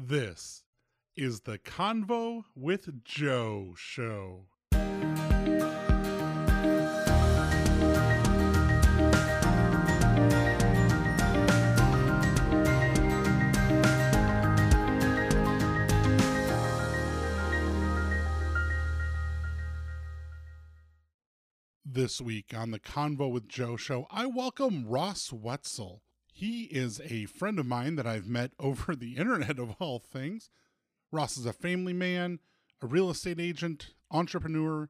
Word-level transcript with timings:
This 0.00 0.62
is 1.16 1.40
the 1.40 1.58
Convo 1.58 2.44
with 2.54 3.02
Joe 3.02 3.74
show. 3.76 4.46
This 21.84 22.20
week 22.20 22.54
on 22.56 22.70
the 22.70 22.78
Convo 22.78 23.32
with 23.32 23.48
Joe 23.48 23.76
show, 23.76 24.06
I 24.12 24.26
welcome 24.26 24.86
Ross 24.86 25.32
Wetzel. 25.32 26.02
He 26.38 26.66
is 26.66 27.00
a 27.00 27.24
friend 27.24 27.58
of 27.58 27.66
mine 27.66 27.96
that 27.96 28.06
I've 28.06 28.28
met 28.28 28.52
over 28.60 28.94
the 28.94 29.16
internet 29.16 29.58
of 29.58 29.74
all 29.80 29.98
things. 29.98 30.50
Ross 31.10 31.36
is 31.36 31.46
a 31.46 31.52
family 31.52 31.92
man, 31.92 32.38
a 32.80 32.86
real 32.86 33.10
estate 33.10 33.40
agent, 33.40 33.94
entrepreneur, 34.12 34.88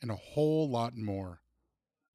and 0.00 0.10
a 0.10 0.16
whole 0.16 0.70
lot 0.70 0.96
more. 0.96 1.42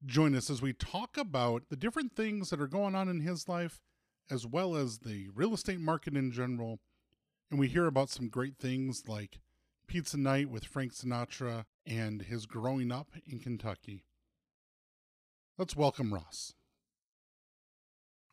Join 0.04 0.34
us 0.34 0.50
as 0.50 0.60
we 0.60 0.72
talk 0.72 1.16
about 1.16 1.68
the 1.70 1.76
different 1.76 2.16
things 2.16 2.50
that 2.50 2.60
are 2.60 2.66
going 2.66 2.96
on 2.96 3.08
in 3.08 3.20
his 3.20 3.48
life, 3.48 3.80
as 4.28 4.44
well 4.44 4.74
as 4.74 4.98
the 4.98 5.28
real 5.32 5.54
estate 5.54 5.78
market 5.78 6.16
in 6.16 6.32
general. 6.32 6.80
And 7.52 7.60
we 7.60 7.68
hear 7.68 7.86
about 7.86 8.10
some 8.10 8.28
great 8.28 8.58
things 8.58 9.04
like 9.06 9.38
pizza 9.86 10.16
night 10.16 10.50
with 10.50 10.64
Frank 10.64 10.94
Sinatra 10.94 11.66
and 11.86 12.22
his 12.22 12.44
growing 12.44 12.90
up 12.90 13.12
in 13.24 13.38
Kentucky. 13.38 14.02
Let's 15.56 15.76
welcome 15.76 16.12
Ross. 16.12 16.54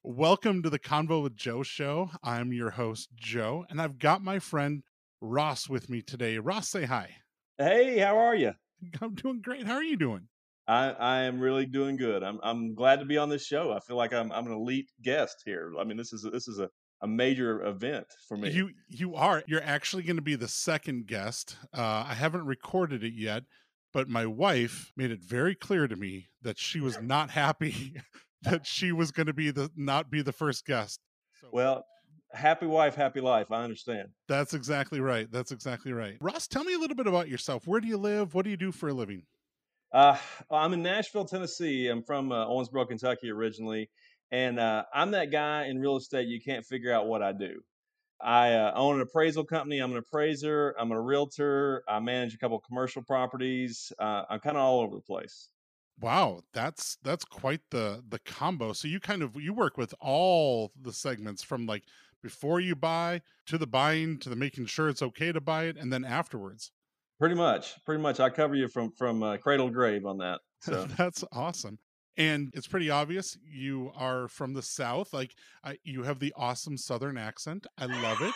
Welcome 0.07 0.61
to 0.61 0.69
the 0.69 0.77
Convo 0.77 1.23
with 1.23 1.35
Joe 1.35 1.63
show. 1.63 2.11
I'm 2.23 2.53
your 2.53 2.69
host, 2.69 3.09
Joe, 3.15 3.65
and 3.71 3.81
I've 3.81 3.97
got 3.97 4.23
my 4.23 4.37
friend 4.37 4.83
Ross 5.19 5.67
with 5.67 5.89
me 5.89 6.03
today. 6.03 6.37
Ross, 6.37 6.69
say 6.69 6.85
hi. 6.85 7.15
Hey, 7.57 7.97
how 7.97 8.15
are 8.15 8.35
you? 8.35 8.51
I'm 9.01 9.15
doing 9.15 9.41
great. 9.41 9.65
How 9.65 9.73
are 9.73 9.83
you 9.83 9.97
doing? 9.97 10.27
I, 10.67 10.91
I 10.91 11.21
am 11.21 11.39
really 11.39 11.65
doing 11.65 11.97
good. 11.97 12.21
I'm 12.21 12.39
I'm 12.43 12.75
glad 12.75 12.99
to 12.99 13.05
be 13.05 13.17
on 13.17 13.29
this 13.29 13.47
show. 13.47 13.73
I 13.73 13.79
feel 13.79 13.95
like 13.95 14.13
I'm 14.13 14.31
I'm 14.31 14.45
an 14.45 14.53
elite 14.53 14.91
guest 15.01 15.41
here. 15.43 15.73
I 15.79 15.83
mean, 15.83 15.97
this 15.97 16.13
is 16.13 16.23
a, 16.23 16.29
this 16.29 16.47
is 16.47 16.59
a, 16.59 16.69
a 17.01 17.07
major 17.07 17.65
event 17.65 18.05
for 18.27 18.37
me. 18.37 18.51
You 18.51 18.69
you 18.87 19.15
are. 19.15 19.41
You're 19.47 19.63
actually 19.63 20.03
going 20.03 20.17
to 20.17 20.21
be 20.21 20.35
the 20.35 20.47
second 20.47 21.07
guest. 21.07 21.57
Uh, 21.75 22.05
I 22.07 22.13
haven't 22.13 22.45
recorded 22.45 23.03
it 23.03 23.13
yet, 23.15 23.45
but 23.91 24.07
my 24.07 24.27
wife 24.27 24.91
made 24.95 25.09
it 25.09 25.23
very 25.23 25.55
clear 25.55 25.87
to 25.87 25.95
me 25.95 26.27
that 26.43 26.59
she 26.59 26.79
was 26.79 27.01
not 27.01 27.31
happy 27.31 27.95
that 28.45 28.65
she 28.65 28.91
was 28.91 29.11
going 29.11 29.27
to 29.27 29.33
be 29.33 29.51
the 29.51 29.69
not 29.75 30.09
be 30.09 30.21
the 30.21 30.31
first 30.31 30.65
guest. 30.65 30.99
So, 31.41 31.47
well, 31.51 31.85
happy 32.33 32.65
wife, 32.65 32.95
happy 32.95 33.21
life. 33.21 33.51
I 33.51 33.63
understand. 33.63 34.09
That's 34.27 34.53
exactly 34.53 34.99
right. 34.99 35.31
That's 35.31 35.51
exactly 35.51 35.93
right. 35.93 36.17
Ross, 36.21 36.47
tell 36.47 36.63
me 36.63 36.73
a 36.73 36.79
little 36.79 36.95
bit 36.95 37.07
about 37.07 37.27
yourself. 37.27 37.67
Where 37.67 37.81
do 37.81 37.87
you 37.87 37.97
live? 37.97 38.33
What 38.33 38.45
do 38.45 38.51
you 38.51 38.57
do 38.57 38.71
for 38.71 38.89
a 38.89 38.93
living? 38.93 39.23
Uh, 39.91 40.17
I'm 40.51 40.73
in 40.73 40.81
Nashville, 40.81 41.25
Tennessee. 41.25 41.87
I'm 41.87 42.03
from 42.03 42.31
uh, 42.31 42.45
Owensboro, 42.47 42.87
Kentucky 42.87 43.29
originally, 43.31 43.89
and 44.31 44.59
uh, 44.59 44.83
I'm 44.93 45.11
that 45.11 45.31
guy 45.31 45.65
in 45.65 45.79
real 45.79 45.95
estate 45.95 46.27
you 46.27 46.41
can't 46.41 46.65
figure 46.65 46.91
out 46.91 47.07
what 47.07 47.21
I 47.21 47.31
do. 47.31 47.61
I 48.21 48.53
uh, 48.53 48.73
own 48.75 48.95
an 48.95 49.01
appraisal 49.01 49.43
company. 49.43 49.79
I'm 49.79 49.91
an 49.91 49.97
appraiser. 49.97 50.73
I'm 50.79 50.91
a 50.91 50.99
realtor. 50.99 51.83
I 51.87 51.99
manage 51.99 52.33
a 52.33 52.37
couple 52.37 52.59
commercial 52.59 53.03
properties. 53.03 53.91
Uh, 53.99 54.23
I'm 54.29 54.39
kind 54.39 54.57
of 54.57 54.63
all 54.63 54.81
over 54.81 54.95
the 54.95 55.01
place. 55.01 55.49
Wow, 55.99 56.41
that's 56.53 56.97
that's 57.03 57.23
quite 57.23 57.61
the 57.71 58.03
the 58.07 58.19
combo. 58.19 58.73
So 58.73 58.87
you 58.87 58.99
kind 58.99 59.21
of 59.21 59.35
you 59.39 59.53
work 59.53 59.77
with 59.77 59.93
all 59.99 60.71
the 60.79 60.91
segments 60.91 61.41
from 61.41 61.65
like 61.65 61.83
before 62.21 62.59
you 62.59 62.75
buy 62.75 63.21
to 63.45 63.57
the 63.57 63.67
buying 63.67 64.19
to 64.19 64.29
the 64.29 64.35
making 64.35 64.65
sure 64.65 64.89
it's 64.89 65.01
okay 65.01 65.31
to 65.31 65.39
buy 65.39 65.65
it 65.65 65.77
and 65.77 65.93
then 65.93 66.03
afterwards. 66.03 66.71
Pretty 67.19 67.35
much, 67.35 67.75
pretty 67.85 68.01
much. 68.01 68.19
I 68.19 68.29
cover 68.29 68.55
you 68.55 68.67
from 68.67 68.91
from 68.91 69.23
uh, 69.23 69.37
cradle 69.37 69.69
grave 69.69 70.05
on 70.05 70.17
that. 70.19 70.41
So 70.61 70.85
that's 70.85 71.23
awesome. 71.31 71.77
And 72.17 72.51
it's 72.55 72.65
pretty 72.65 72.89
obvious 72.89 73.37
you 73.43 73.91
are 73.95 74.27
from 74.27 74.53
the 74.53 74.63
South. 74.63 75.13
Like 75.13 75.35
I, 75.63 75.77
you 75.83 76.01
have 76.01 76.17
the 76.17 76.33
awesome 76.35 76.75
Southern 76.75 77.17
accent. 77.17 77.67
I 77.77 77.85
love 77.85 78.21
it. 78.21 78.33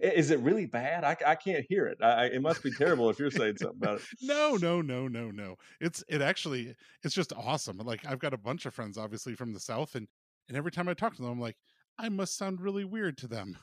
Is 0.00 0.30
it 0.30 0.40
really 0.40 0.66
bad? 0.66 1.04
I, 1.04 1.16
I 1.26 1.34
can't 1.34 1.64
hear 1.68 1.86
it. 1.86 1.98
I, 2.02 2.26
it 2.26 2.42
must 2.42 2.62
be 2.62 2.70
terrible 2.70 3.10
if 3.10 3.18
you're 3.18 3.30
saying 3.30 3.56
something 3.58 3.78
about 3.82 3.98
it. 3.98 4.04
no, 4.22 4.56
no, 4.56 4.80
no, 4.80 5.08
no, 5.08 5.30
no. 5.30 5.56
It's 5.80 6.04
it 6.08 6.22
actually 6.22 6.74
it's 7.02 7.14
just 7.14 7.32
awesome. 7.32 7.78
Like 7.78 8.06
I've 8.06 8.18
got 8.18 8.34
a 8.34 8.38
bunch 8.38 8.66
of 8.66 8.74
friends, 8.74 8.98
obviously 8.98 9.34
from 9.34 9.52
the 9.52 9.60
South, 9.60 9.94
and 9.94 10.08
and 10.48 10.56
every 10.56 10.70
time 10.70 10.88
I 10.88 10.94
talk 10.94 11.14
to 11.16 11.22
them, 11.22 11.30
I'm 11.30 11.40
like, 11.40 11.56
I 11.98 12.08
must 12.08 12.36
sound 12.36 12.60
really 12.60 12.84
weird 12.84 13.16
to 13.18 13.28
them. 13.28 13.56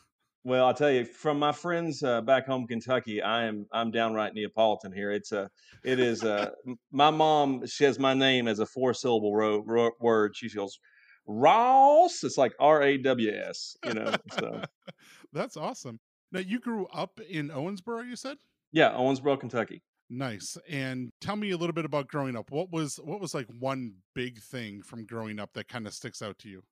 Well, 0.45 0.65
I'll 0.65 0.73
tell 0.73 0.89
you, 0.89 1.03
from 1.03 1.37
my 1.37 1.51
friends 1.51 2.01
uh, 2.01 2.21
back 2.21 2.47
home, 2.47 2.61
in 2.61 2.67
Kentucky, 2.67 3.21
I 3.21 3.43
am 3.43 3.65
I'm 3.73 3.91
downright 3.91 4.33
Neapolitan 4.33 4.93
here. 4.93 5.11
It's 5.11 5.33
a, 5.33 5.49
it 5.83 5.99
is 5.99 6.23
a. 6.23 6.53
my 6.91 7.09
mom 7.09 7.67
says 7.67 7.99
my 7.99 8.13
name 8.13 8.47
as 8.47 8.59
a 8.59 8.65
four 8.65 8.93
syllable 8.93 9.35
ro- 9.35 9.63
ro- 9.65 9.91
word. 9.99 10.35
She 10.35 10.49
goes, 10.49 10.79
Ross. 11.27 12.23
It's 12.23 12.37
like 12.37 12.53
R 12.59 12.81
A 12.81 12.97
W 12.97 13.31
S. 13.31 13.75
You 13.85 13.93
know. 13.95 14.13
So 14.39 14.61
that's 15.33 15.57
awesome. 15.57 15.99
Now 16.31 16.39
you 16.39 16.59
grew 16.59 16.87
up 16.87 17.19
in 17.27 17.49
Owensboro, 17.49 18.07
you 18.07 18.15
said? 18.15 18.37
Yeah, 18.71 18.91
Owensboro, 18.91 19.39
Kentucky. 19.39 19.81
Nice. 20.09 20.57
And 20.67 21.11
tell 21.21 21.35
me 21.35 21.51
a 21.51 21.57
little 21.57 21.73
bit 21.73 21.85
about 21.85 22.07
growing 22.07 22.35
up. 22.35 22.51
What 22.51 22.71
was 22.71 22.99
what 23.03 23.21
was 23.21 23.33
like 23.33 23.47
one 23.59 23.93
big 24.15 24.39
thing 24.39 24.81
from 24.81 25.05
growing 25.05 25.39
up 25.39 25.53
that 25.53 25.67
kind 25.67 25.85
of 25.85 25.93
sticks 25.93 26.21
out 26.21 26.39
to 26.39 26.49
you? 26.49 26.63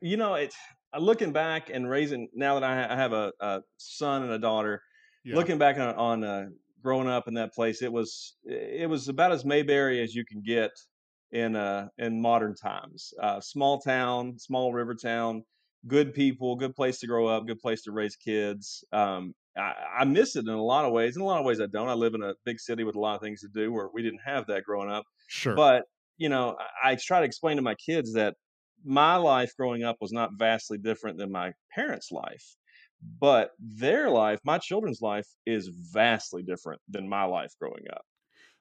You 0.00 0.16
know, 0.16 0.34
it's 0.34 0.56
looking 0.98 1.32
back 1.32 1.68
and 1.70 1.88
raising 1.88 2.28
now 2.34 2.58
that 2.58 2.64
I, 2.64 2.96
have 2.96 3.12
a, 3.12 3.32
a 3.40 3.60
son 3.76 4.22
and 4.22 4.32
a 4.32 4.38
daughter. 4.38 4.82
Yeah. 5.24 5.36
Looking 5.36 5.58
back 5.58 5.76
on, 5.76 5.94
on 5.96 6.24
uh, 6.24 6.46
growing 6.82 7.08
up 7.08 7.28
in 7.28 7.34
that 7.34 7.52
place, 7.52 7.82
it 7.82 7.92
was 7.92 8.36
it 8.44 8.88
was 8.88 9.08
about 9.08 9.32
as 9.32 9.44
Mayberry 9.44 10.02
as 10.02 10.14
you 10.14 10.24
can 10.24 10.42
get 10.42 10.70
in 11.30 11.56
uh 11.56 11.88
in 11.98 12.22
modern 12.22 12.54
times. 12.54 13.12
Uh, 13.22 13.40
small 13.40 13.80
town, 13.80 14.38
small 14.38 14.72
river 14.72 14.94
town 14.94 15.44
good 15.86 16.14
people, 16.14 16.56
good 16.56 16.74
place 16.74 16.98
to 17.00 17.06
grow 17.06 17.26
up, 17.26 17.46
good 17.46 17.60
place 17.60 17.82
to 17.82 17.92
raise 17.92 18.16
kids. 18.16 18.84
Um, 18.92 19.34
I, 19.56 19.74
I, 20.00 20.04
miss 20.04 20.36
it 20.36 20.46
in 20.46 20.48
a 20.48 20.62
lot 20.62 20.84
of 20.84 20.92
ways. 20.92 21.16
In 21.16 21.22
a 21.22 21.24
lot 21.24 21.38
of 21.38 21.44
ways, 21.44 21.60
I 21.60 21.66
don't. 21.66 21.88
I 21.88 21.94
live 21.94 22.14
in 22.14 22.22
a 22.22 22.34
big 22.44 22.60
city 22.60 22.84
with 22.84 22.96
a 22.96 23.00
lot 23.00 23.16
of 23.16 23.20
things 23.20 23.40
to 23.40 23.48
do 23.48 23.72
where 23.72 23.88
we 23.92 24.02
didn't 24.02 24.20
have 24.24 24.46
that 24.46 24.64
growing 24.64 24.90
up. 24.90 25.04
Sure. 25.28 25.54
But 25.54 25.84
you 26.16 26.28
know, 26.28 26.56
I, 26.82 26.92
I 26.92 26.96
try 26.96 27.20
to 27.20 27.26
explain 27.26 27.56
to 27.56 27.62
my 27.62 27.74
kids 27.74 28.12
that 28.14 28.34
my 28.84 29.16
life 29.16 29.52
growing 29.56 29.84
up 29.84 29.96
was 30.00 30.12
not 30.12 30.30
vastly 30.36 30.78
different 30.78 31.18
than 31.18 31.32
my 31.32 31.52
parents' 31.74 32.10
life. 32.12 32.56
But 33.20 33.50
their 33.60 34.10
life, 34.10 34.40
my 34.44 34.58
children's 34.58 35.00
life, 35.00 35.26
is 35.46 35.70
vastly 35.92 36.42
different 36.42 36.80
than 36.88 37.08
my 37.08 37.24
life 37.24 37.52
growing 37.60 37.84
up. 37.92 38.02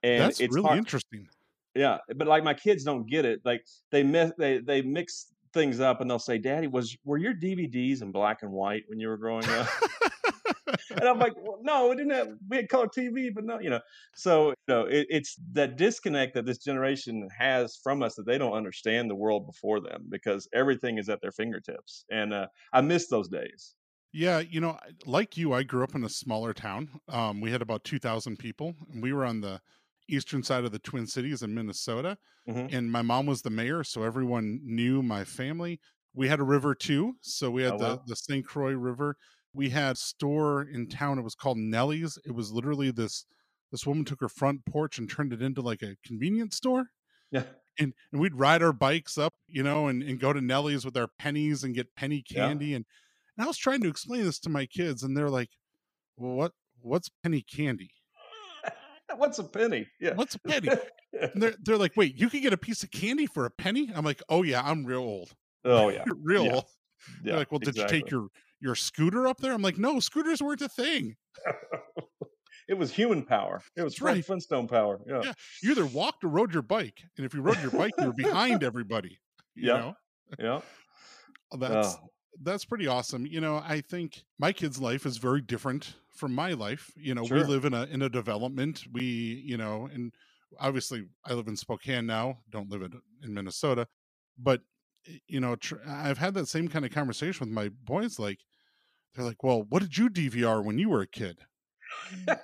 And 0.03 0.21
That's 0.21 0.39
it's 0.39 0.55
really 0.55 0.67
hard. 0.67 0.77
interesting. 0.77 1.27
Yeah, 1.73 1.97
but 2.15 2.27
like 2.27 2.43
my 2.43 2.53
kids 2.53 2.83
don't 2.83 3.07
get 3.07 3.25
it. 3.25 3.41
Like 3.45 3.63
they 3.91 4.03
miss, 4.03 4.31
they 4.37 4.59
they 4.59 4.81
mix 4.81 5.27
things 5.57 5.79
up 5.79 6.01
and 6.01 6.09
they'll 6.09 6.19
say, 6.19 6.37
"Daddy, 6.37 6.67
was 6.67 6.95
were 7.03 7.17
your 7.17 7.33
DVDs 7.33 8.01
in 8.01 8.11
black 8.11 8.43
and 8.43 8.51
white 8.51 8.83
when 8.87 8.99
you 8.99 9.07
were 9.07 9.17
growing 9.17 9.45
up?" 9.49 9.67
and 10.91 11.03
I'm 11.03 11.19
like, 11.19 11.33
well, 11.35 11.59
"No, 11.61 11.89
we 11.89 11.95
didn't 11.95 12.11
have 12.11 12.29
we 12.49 12.57
had 12.57 12.69
color 12.69 12.87
TV, 12.87 13.33
but 13.33 13.43
no, 13.43 13.59
you 13.59 13.69
know." 13.69 13.79
So 14.15 14.49
you 14.49 14.55
know, 14.67 14.85
it, 14.85 15.07
it's 15.09 15.35
that 15.53 15.77
disconnect 15.77 16.35
that 16.35 16.45
this 16.45 16.59
generation 16.59 17.27
has 17.37 17.77
from 17.83 18.03
us 18.03 18.15
that 18.15 18.25
they 18.25 18.37
don't 18.37 18.53
understand 18.53 19.09
the 19.09 19.15
world 19.15 19.45
before 19.45 19.79
them 19.79 20.05
because 20.09 20.47
everything 20.53 20.97
is 20.97 21.09
at 21.09 21.21
their 21.21 21.31
fingertips, 21.31 22.05
and 22.11 22.33
uh, 22.33 22.47
I 22.73 22.81
miss 22.81 23.07
those 23.07 23.27
days. 23.27 23.75
Yeah, 24.13 24.39
you 24.39 24.61
know, 24.61 24.77
like 25.05 25.37
you, 25.37 25.53
I 25.53 25.63
grew 25.63 25.83
up 25.83 25.95
in 25.95 26.03
a 26.03 26.09
smaller 26.09 26.53
town. 26.53 27.01
Um, 27.09 27.41
we 27.41 27.51
had 27.51 27.61
about 27.61 27.83
two 27.83 27.99
thousand 27.99 28.37
people, 28.37 28.75
and 28.91 29.01
we 29.01 29.13
were 29.13 29.25
on 29.25 29.41
the 29.41 29.61
eastern 30.09 30.43
side 30.43 30.63
of 30.63 30.71
the 30.71 30.79
Twin 30.79 31.07
Cities 31.07 31.41
in 31.41 31.53
Minnesota. 31.53 32.17
Mm-hmm. 32.49 32.75
And 32.75 32.91
my 32.91 33.01
mom 33.01 33.25
was 33.25 33.41
the 33.41 33.49
mayor, 33.49 33.83
so 33.83 34.03
everyone 34.03 34.61
knew 34.63 35.01
my 35.01 35.23
family. 35.23 35.79
We 36.13 36.27
had 36.27 36.39
a 36.39 36.43
river 36.43 36.73
too. 36.73 37.15
So 37.21 37.51
we 37.51 37.63
had 37.63 37.73
oh, 37.73 37.77
the, 37.77 37.85
wow. 37.85 38.01
the 38.07 38.15
St. 38.15 38.45
Croix 38.45 38.73
River. 38.73 39.17
We 39.53 39.69
had 39.69 39.93
a 39.93 39.99
store 39.99 40.63
in 40.63 40.87
town. 40.87 41.19
It 41.19 41.23
was 41.23 41.35
called 41.35 41.57
Nellie's. 41.57 42.17
It 42.25 42.31
was 42.31 42.51
literally 42.51 42.91
this 42.91 43.25
this 43.71 43.85
woman 43.85 44.05
took 44.05 44.21
her 44.21 44.29
front 44.29 44.65
porch 44.65 44.97
and 44.97 45.09
turned 45.09 45.33
it 45.33 45.41
into 45.41 45.61
like 45.61 45.81
a 45.81 45.97
convenience 46.05 46.55
store. 46.55 46.85
Yeah. 47.31 47.43
And, 47.79 47.93
and 48.11 48.21
we'd 48.21 48.33
ride 48.33 48.63
our 48.63 48.71
bikes 48.71 49.17
up, 49.17 49.33
you 49.47 49.61
know, 49.61 49.87
and, 49.87 50.01
and 50.01 50.19
go 50.19 50.31
to 50.31 50.39
Nellie's 50.39 50.85
with 50.85 50.95
our 50.95 51.09
pennies 51.19 51.63
and 51.63 51.75
get 51.75 51.95
penny 51.95 52.23
candy. 52.23 52.67
Yeah. 52.67 52.77
And, 52.77 52.85
and 53.37 53.43
I 53.43 53.47
was 53.47 53.57
trying 53.57 53.81
to 53.81 53.89
explain 53.89 54.23
this 54.23 54.39
to 54.39 54.49
my 54.49 54.65
kids, 54.65 55.03
and 55.03 55.15
they're 55.15 55.29
like, 55.29 55.49
Well, 56.15 56.35
what 56.35 56.51
what's 56.81 57.09
penny 57.23 57.41
candy? 57.41 57.91
What's 59.17 59.39
a 59.39 59.43
penny? 59.43 59.87
Yeah. 59.99 60.13
What's 60.13 60.35
a 60.35 60.39
penny? 60.39 60.69
they're, 61.35 61.55
they're 61.63 61.77
like, 61.77 61.95
wait, 61.95 62.19
you 62.19 62.29
can 62.29 62.41
get 62.41 62.53
a 62.53 62.57
piece 62.57 62.83
of 62.83 62.91
candy 62.91 63.25
for 63.25 63.45
a 63.45 63.49
penny? 63.49 63.91
I'm 63.95 64.05
like, 64.05 64.21
oh 64.29 64.43
yeah, 64.43 64.61
I'm 64.63 64.85
real 64.85 64.99
old. 64.99 65.31
Oh 65.65 65.89
yeah. 65.89 66.03
real 66.23 66.45
yeah. 66.45 66.53
old. 66.53 66.65
Yeah, 67.23 67.31
they're 67.31 67.37
like, 67.37 67.51
well, 67.51 67.59
did 67.59 67.69
exactly. 67.69 67.97
you 67.97 68.03
take 68.03 68.11
your 68.11 68.27
your 68.59 68.75
scooter 68.75 69.27
up 69.27 69.39
there? 69.39 69.53
I'm 69.53 69.61
like, 69.61 69.77
no, 69.77 69.99
scooters 69.99 70.41
weren't 70.41 70.61
a 70.61 70.69
thing. 70.69 71.15
it 72.67 72.73
was 72.73 72.91
human 72.91 73.23
power. 73.23 73.61
It 73.75 73.83
was 73.83 74.01
right. 74.01 74.23
Flintstone 74.25 74.67
power. 74.67 74.99
Yeah. 75.07 75.21
yeah. 75.23 75.33
You 75.61 75.71
either 75.71 75.85
walked 75.85 76.23
or 76.23 76.27
rode 76.27 76.53
your 76.53 76.63
bike. 76.63 77.01
And 77.17 77.25
if 77.25 77.33
you 77.33 77.41
rode 77.41 77.61
your 77.61 77.71
bike, 77.71 77.93
you 77.99 78.07
were 78.07 78.13
behind 78.13 78.63
everybody. 78.63 79.19
You 79.55 79.69
yeah. 79.69 79.77
Know? 79.77 79.95
Yeah. 80.39 80.61
That's 81.57 81.95
oh. 81.95 82.09
That's 82.41 82.65
pretty 82.65 82.87
awesome. 82.87 83.25
You 83.25 83.41
know, 83.41 83.57
I 83.65 83.81
think 83.81 84.23
my 84.39 84.51
kid's 84.51 84.79
life 84.79 85.05
is 85.05 85.17
very 85.17 85.41
different 85.41 85.95
from 86.09 86.33
my 86.33 86.53
life. 86.53 86.91
You 86.95 87.15
know, 87.15 87.25
Sure. 87.25 87.37
we 87.37 87.43
live 87.43 87.65
in 87.65 87.73
a 87.73 87.83
in 87.85 88.01
a 88.01 88.09
development. 88.09 88.83
We, 88.91 89.03
you 89.45 89.57
know, 89.57 89.89
and 89.93 90.13
obviously 90.59 91.05
I 91.25 91.33
live 91.33 91.47
in 91.47 91.55
Spokane 91.57 92.05
now. 92.05 92.39
Don't 92.49 92.69
live 92.69 92.81
in, 92.81 92.99
in 93.23 93.33
Minnesota, 93.33 93.87
but 94.37 94.61
you 95.27 95.39
know, 95.39 95.55
tr- 95.55 95.75
I've 95.87 96.17
had 96.17 96.33
that 96.33 96.47
same 96.47 96.67
kind 96.67 96.83
of 96.85 96.91
conversation 96.91 97.45
with 97.47 97.53
my 97.53 97.69
boys. 97.69 98.19
Like, 98.19 98.39
they're 99.15 99.23
like, 99.25 99.43
"Well, 99.43 99.63
what 99.69 99.81
did 99.81 99.97
you 99.97 100.09
DVR 100.09 100.63
when 100.63 100.77
you 100.77 100.89
were 100.89 101.01
a 101.01 101.07
kid?" 101.07 101.39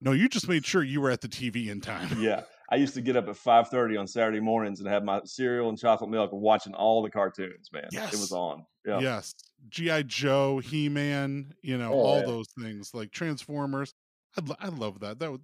No, 0.00 0.12
you 0.12 0.28
just 0.28 0.48
made 0.48 0.64
sure 0.64 0.82
you 0.84 1.00
were 1.00 1.10
at 1.10 1.22
the 1.22 1.28
TV 1.28 1.68
in 1.68 1.80
time. 1.80 2.20
yeah. 2.22 2.42
I 2.70 2.76
used 2.76 2.94
to 2.94 3.00
get 3.00 3.16
up 3.16 3.28
at 3.28 3.34
5:30 3.36 3.98
on 3.98 4.06
Saturday 4.06 4.40
mornings 4.40 4.80
and 4.80 4.88
have 4.88 5.02
my 5.02 5.20
cereal 5.24 5.68
and 5.70 5.78
chocolate 5.78 6.10
milk 6.10 6.32
and 6.32 6.40
watching 6.40 6.74
all 6.74 7.02
the 7.02 7.10
cartoons, 7.10 7.70
man. 7.72 7.88
It 7.92 8.10
was 8.12 8.32
on. 8.32 8.64
Yeah. 8.86 9.00
Yes. 9.00 9.34
G.I. 9.70 10.02
Joe, 10.02 10.58
He 10.58 10.88
Man, 10.88 11.52
you 11.62 11.78
know, 11.78 11.92
Oh, 11.92 11.98
all 12.00 12.18
yeah. 12.20 12.26
those 12.26 12.46
things 12.60 12.90
like 12.94 13.10
Transformers. 13.10 13.94
I, 14.36 14.42
lo- 14.44 14.56
I 14.60 14.68
love 14.68 15.00
that. 15.00 15.18
That 15.18 15.32
would, 15.32 15.40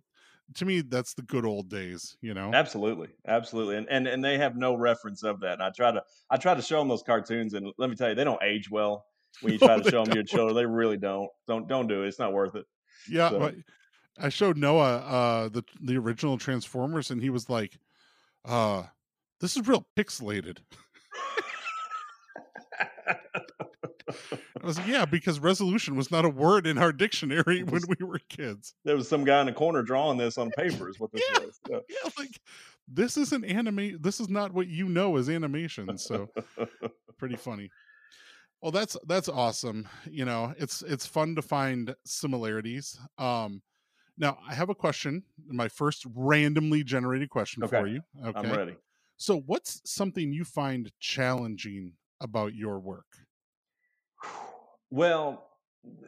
to 0.57 0.65
me, 0.67 0.83
that's 0.83 1.15
the 1.15 1.23
good 1.23 1.45
old 1.47 1.69
days, 1.71 2.17
you 2.21 2.35
know? 2.35 2.51
Absolutely, 2.55 3.09
absolutely, 3.27 3.77
and 3.79 3.89
and 3.89 4.07
and 4.07 4.23
they 4.25 4.37
have 4.39 4.57
no 4.57 4.75
reference 4.77 5.23
of 5.25 5.41
that. 5.41 5.55
And 5.55 5.63
I 5.63 5.71
try 5.71 5.91
to 5.93 6.03
I 6.31 6.37
try 6.37 6.55
to 6.55 6.63
show 6.63 6.79
them 6.79 6.89
those 6.89 7.03
cartoons, 7.03 7.55
and 7.55 7.67
let 7.79 7.89
me 7.91 7.97
tell 7.97 8.11
you, 8.11 8.15
they 8.15 8.25
don't 8.25 8.43
age 8.43 8.71
well 8.71 9.07
when 9.41 9.55
you 9.55 9.59
No, 9.63 9.67
try 9.67 9.77
to 9.79 9.83
they 9.83 9.91
show 9.91 10.05
them 10.05 10.13
to 10.13 10.17
your 10.19 10.23
don't. 10.25 10.29
children. 10.29 10.55
They 10.57 10.67
really 10.67 10.99
don't. 10.99 11.29
Don't 11.49 11.67
don't 11.69 11.87
do 11.89 12.03
it. 12.05 12.09
It's 12.09 12.19
not 12.19 12.33
worth 12.35 12.55
it. 12.55 12.67
Yeah. 13.11 13.31
So- 13.31 13.39
but 13.41 13.55
I 14.19 14.29
showed 14.29 14.57
Noah 14.57 14.97
uh, 14.99 15.49
the, 15.49 15.65
the 15.81 15.97
original 15.97 16.39
Transformers, 16.39 17.11
and 17.11 17.21
he 17.21 17.31
was 17.31 17.49
like, 17.51 17.79
uh, 18.45 18.85
this 19.41 19.57
is 19.57 19.67
real 19.67 19.87
pixelated. 19.97 20.59
I 24.63 24.67
was 24.67 24.79
like, 24.79 24.87
yeah, 24.87 25.05
because 25.05 25.41
resolution 25.41 25.97
was 25.97 26.11
not 26.11 26.25
a 26.25 26.29
word 26.29 26.67
in 26.67 26.79
our 26.79 26.93
dictionary 26.93 27.63
when 27.63 27.83
we 27.89 28.05
were 28.07 28.21
kids. 28.29 28.75
there 28.85 28.97
was 28.97 29.09
some 29.09 29.25
guy 29.25 29.41
in 29.41 29.47
the 29.47 29.53
corner 29.53 29.83
drawing 29.83 30.17
this 30.19 30.39
on 30.39 30.51
paper. 30.53 30.89
Is 30.89 30.99
what 30.99 31.13
this 31.13 31.23
Yeah. 31.33 31.39
was. 31.45 31.61
Yeah. 31.69 31.79
Yeah, 31.89 32.11
like 32.19 32.41
this 32.89 33.17
isn't 33.17 33.45
anime. 33.45 33.99
This 34.01 34.21
is 34.21 34.29
not 34.29 34.53
what 34.55 34.69
you 34.69 34.89
know 34.89 35.17
as 35.17 35.29
animation. 35.29 35.99
So 35.99 36.31
pretty 37.19 37.37
funny. 37.37 37.71
Well, 38.63 38.73
that's 38.73 38.97
that's 39.07 39.29
awesome. 39.29 39.87
You 40.11 40.25
know, 40.25 40.55
it's 40.59 40.83
it's 40.83 41.05
fun 41.07 41.35
to 41.35 41.43
find 41.43 41.95
similarities. 42.07 42.99
Um, 43.19 43.61
now 44.17 44.39
I 44.49 44.55
have 44.55 44.71
a 44.71 44.75
question. 44.75 45.25
My 45.47 45.69
first 45.69 46.07
randomly 46.15 46.85
generated 46.85 47.31
question 47.31 47.67
for 47.67 47.87
you. 47.87 48.03
Okay. 48.25 48.39
I'm 48.39 48.53
ready. 48.53 48.77
So, 49.17 49.41
what's 49.41 49.81
something 49.85 50.33
you 50.33 50.45
find 50.45 50.91
challenging 50.99 51.93
about 52.21 52.55
your 52.55 52.79
work? 52.79 53.07
Well, 54.91 55.49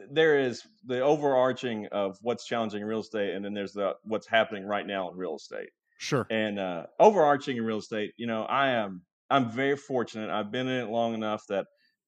there 0.09 0.39
is 0.39 0.65
the 0.85 1.01
overarching 1.01 1.87
of 1.91 2.17
what's 2.21 2.45
challenging 2.45 2.81
in 2.81 2.87
real 2.87 3.01
estate, 3.01 3.35
and 3.35 3.43
then 3.43 3.53
there's 3.53 3.73
the 3.73 3.95
what's 4.03 4.27
happening 4.27 4.65
right 4.65 4.87
now 4.87 5.09
in 5.09 5.17
real 5.17 5.35
estate. 5.35 5.71
Sure. 5.97 6.25
And 6.29 6.57
uh, 6.57 6.85
overarching 6.97 7.57
in 7.57 7.65
real 7.65 7.79
estate, 7.79 8.13
you 8.15 8.27
know, 8.27 8.43
I 8.43 8.69
am 8.69 9.01
I'm 9.29 9.49
very 9.49 9.75
fortunate. 9.75 10.29
I've 10.29 10.51
been 10.51 10.67
in 10.67 10.87
it 10.87 10.89
long 10.89 11.13
enough 11.13 11.43
that 11.49 11.65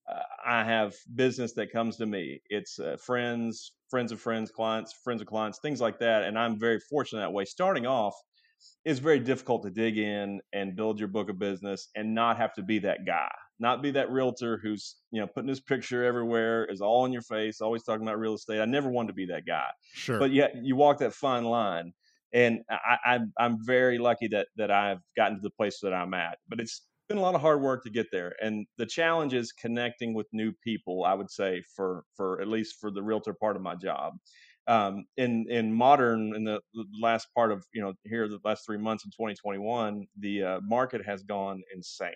uh, 0.10 0.22
I 0.46 0.63
have 0.63 0.96
business 1.16 1.54
that 1.54 1.72
comes 1.72 1.98
to 1.98 2.06
me. 2.06 2.42
It's 2.50 2.80
uh, 2.80 2.98
friends, 2.98 3.74
friends 3.89 4.12
of 4.12 4.21
friends, 4.21 4.51
clients, 4.51 4.94
friends 4.94 5.21
of 5.21 5.27
clients, 5.27 5.59
things 5.59 5.81
like 5.81 6.00
that. 6.00 6.24
And 6.24 6.38
I'm 6.38 6.59
very 6.59 6.80
fortunate 6.80 7.21
that 7.21 7.33
way. 7.33 7.45
Starting 7.45 7.86
off, 7.86 8.15
it's 8.86 9.00
very 9.00 9.19
difficult 9.19 9.63
to 9.63 9.69
dig 9.69 9.97
in 9.97 10.41
and 10.53 10.75
build 10.75 11.00
your 11.00 11.07
book 11.07 11.30
of 11.30 11.39
business 11.39 11.89
and 11.95 12.13
not 12.13 12.38
have 12.38 12.53
to 12.56 12.63
be 12.63 12.80
that 12.80 13.06
guy, 13.06 13.31
not 13.59 13.81
be 13.81 13.91
that 13.91 14.09
realtor 14.12 14.57
who's 14.62 14.97
you 15.12 15.19
know 15.21 15.27
putting 15.27 15.50
his 15.50 15.59
picture 15.62 16.03
everywhere, 16.03 16.65
is 16.65 16.81
all 16.81 17.06
in 17.06 17.13
your 17.13 17.21
face, 17.21 17.62
always 17.62 17.83
talking 17.83 18.03
about 18.03 18.19
real 18.19 18.33
estate. 18.36 18.59
I 18.62 18.65
never 18.65 18.89
wanted 18.89 19.07
to 19.09 19.13
be 19.13 19.25
that 19.27 19.45
guy 19.45 19.69
Sure. 19.94 20.19
but 20.19 20.31
yet 20.31 20.56
you 20.62 20.75
walk 20.75 21.00
that 21.00 21.13
fine 21.13 21.45
line 21.45 21.94
and 22.33 22.59
I, 22.69 22.97
I'm 23.06 23.33
I'm 23.39 23.57
very 23.65 23.97
lucky 23.97 24.27
that 24.30 24.47
that 24.57 24.71
I've 24.71 25.01
gotten 25.15 25.38
to 25.38 25.41
the 25.41 25.50
place 25.50 25.80
that 25.81 25.94
I'm 25.94 26.13
at. 26.13 26.38
But 26.47 26.59
it's 26.59 26.88
been 27.10 27.18
a 27.18 27.22
lot 27.22 27.36
of 27.36 27.42
hard 27.42 27.62
work 27.62 27.84
to 27.84 27.90
get 27.90 28.08
there, 28.12 28.36
and 28.42 28.68
the 28.78 28.86
challenge 28.86 29.34
is 29.34 29.52
connecting 29.52 30.14
with 30.14 30.28
new 30.32 30.54
people. 30.64 31.04
I 31.06 31.14
would 31.16 31.32
say 31.32 31.64
for 31.76 32.06
for 32.16 32.40
at 32.42 32.48
least 32.48 32.78
for 32.80 32.92
the 32.92 33.04
realtor 33.04 33.34
part 33.34 33.56
of 33.56 33.62
my 33.62 33.76
job. 33.76 34.14
Um, 34.68 35.06
in 35.18 35.50
in 35.50 35.74
modern 35.74 36.36
in 36.36 36.44
the, 36.44 36.62
last 37.02 37.28
part 37.34 37.52
of 37.52 37.66
you 37.74 37.82
know 37.82 37.96
here 38.06 38.28
the 38.28 38.40
last 38.44 38.66
three 38.66 38.78
months 38.78 39.04
in 39.06 39.12
2021, 39.12 40.08
the 40.18 40.44
uh, 40.44 40.62
market 40.62 41.04
has 41.06 41.24
gone 41.24 41.64
insane. 41.74 42.14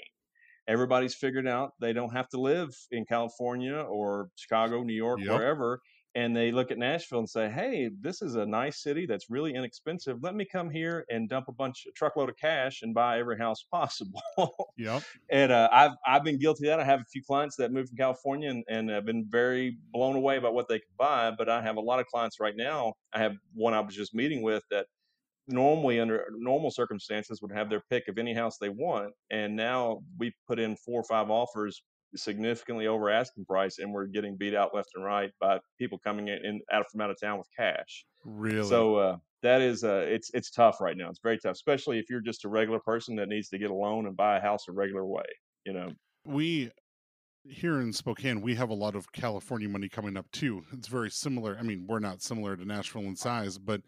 Everybody's 0.68 1.16
figured 1.16 1.48
out 1.48 1.74
they 1.82 1.94
don't 1.94 2.12
have 2.14 2.30
to 2.30 2.40
live 2.40 2.70
in 2.92 3.06
California 3.06 3.76
or 3.76 4.30
Chicago, 4.36 4.84
New 4.84 4.94
York, 4.94 5.22
Yep. 5.26 5.26
wherever 5.26 5.82
and 6.16 6.36
they 6.36 6.52
look 6.52 6.70
at 6.70 6.78
Nashville 6.78 7.20
and 7.20 7.30
say, 7.30 7.50
"Hey, 7.50 7.90
this 8.00 8.22
is 8.22 8.36
a 8.36 8.46
nice 8.46 8.82
city 8.82 9.06
that's 9.06 9.30
really 9.30 9.56
inexpensive. 9.56 10.22
Let 10.22 10.36
me 10.36 10.46
come 10.46 10.70
here 10.70 11.06
and 11.10 11.28
dump 11.28 11.48
a 11.48 11.52
bunch, 11.52 11.86
a 11.88 11.92
truckload 11.92 12.30
of 12.30 12.38
cash, 12.38 12.82
and 12.84 12.94
buy 12.94 13.20
every 13.20 13.38
house 13.38 13.64
possible." 13.72 14.22
Yep. 14.78 15.04
and 15.32 15.52
uh, 15.52 15.70
I've 15.72 15.92
I've 16.06 16.24
been 16.24 16.40
guilty 16.40 16.68
of 16.68 16.72
that. 16.72 16.80
I 16.80 16.84
have 16.84 17.02
a 17.02 17.06
few 17.12 17.24
clients 17.24 17.56
that 17.58 17.72
moved 17.72 17.90
from 17.90 17.98
California 17.98 18.50
and, 18.50 18.64
and 18.68 18.90
have 18.90 19.06
been 19.06 19.26
very 19.28 19.78
blown 19.92 20.16
away 20.16 20.40
by 20.40 20.50
what 20.50 20.68
they 20.68 20.80
could 20.80 20.98
buy. 20.98 21.32
But 21.32 21.50
I 21.50 21.62
have 21.62 21.78
a 21.78 21.82
lot 21.82 22.00
of 22.00 22.06
clients 22.08 22.40
right 22.40 22.56
now. 22.56 22.94
I 23.14 23.20
have 23.20 23.36
one 23.54 23.74
I 23.74 23.80
was 23.80 23.96
just 23.96 24.14
meeting 24.14 24.42
with 24.42 24.64
that 24.70 24.86
normally 25.48 26.00
under 26.00 26.26
normal 26.38 26.72
circumstances 26.72 27.42
would 27.42 27.52
have 27.52 27.70
their 27.70 27.84
pick 27.90 28.08
of 28.08 28.18
any 28.18 28.34
house 28.34 28.58
they 28.58 28.70
want, 28.70 29.14
and 29.32 29.56
now 29.56 30.02
we 30.18 30.32
put 30.48 30.60
in 30.60 30.76
four 30.76 31.02
or 31.02 31.04
five 31.04 31.30
offers 31.30 31.82
significantly 32.16 32.88
over 32.88 33.10
asking 33.10 33.46
price, 33.46 33.80
and 33.80 33.92
we're 33.92 34.06
getting 34.06 34.38
beat 34.38 34.56
out 34.56 34.74
left 34.74 34.90
and 34.96 35.04
right 35.04 35.32
by 35.40 35.60
people 35.80 35.98
coming 35.98 36.28
in, 36.28 36.40
in 36.44 36.62
out 36.72 36.86
from 36.92 37.02
out 37.02 37.10
of 37.10 37.20
town 37.20 37.38
with 37.38 37.48
cash. 37.58 38.06
Really. 38.26 38.68
So 38.68 38.96
uh, 38.96 39.18
that 39.42 39.62
is 39.62 39.84
uh, 39.84 40.06
it's 40.08 40.32
it's 40.34 40.52
tough 40.52 40.82
right 40.82 40.98
now. 40.98 41.10
It's 41.10 41.20
very 41.22 41.38
tough, 41.38 41.54
especially 41.54 42.00
if 42.00 42.10
you're 42.10 42.22
just 42.22 42.46
a 42.46 42.50
regular 42.50 42.80
person 42.80 43.16
that 43.18 43.28
needs 43.28 43.50
to 43.50 43.58
get 43.58 43.72
a 43.72 43.76
loan 43.76 44.08
and 44.08 44.16
buy 44.16 44.38
a 44.38 44.42
house 44.42 44.68
a 44.68 44.72
regular 44.72 45.06
way. 45.06 45.26
You 45.66 45.74
know, 45.74 45.92
we 46.26 46.72
here 47.46 47.82
in 47.82 47.92
Spokane, 47.92 48.42
we 48.42 48.56
have 48.56 48.70
a 48.70 48.76
lot 48.76 48.96
of 48.96 49.12
California 49.12 49.68
money 49.68 49.90
coming 49.90 50.16
up 50.16 50.30
too. 50.32 50.64
It's 50.72 50.88
very 50.88 51.10
similar. 51.10 51.58
I 51.60 51.64
mean, 51.64 51.86
we're 51.88 52.00
not 52.00 52.22
similar 52.22 52.56
to 52.56 52.66
Nashville 52.66 53.04
in 53.04 53.16
size, 53.16 53.58
but 53.58 53.82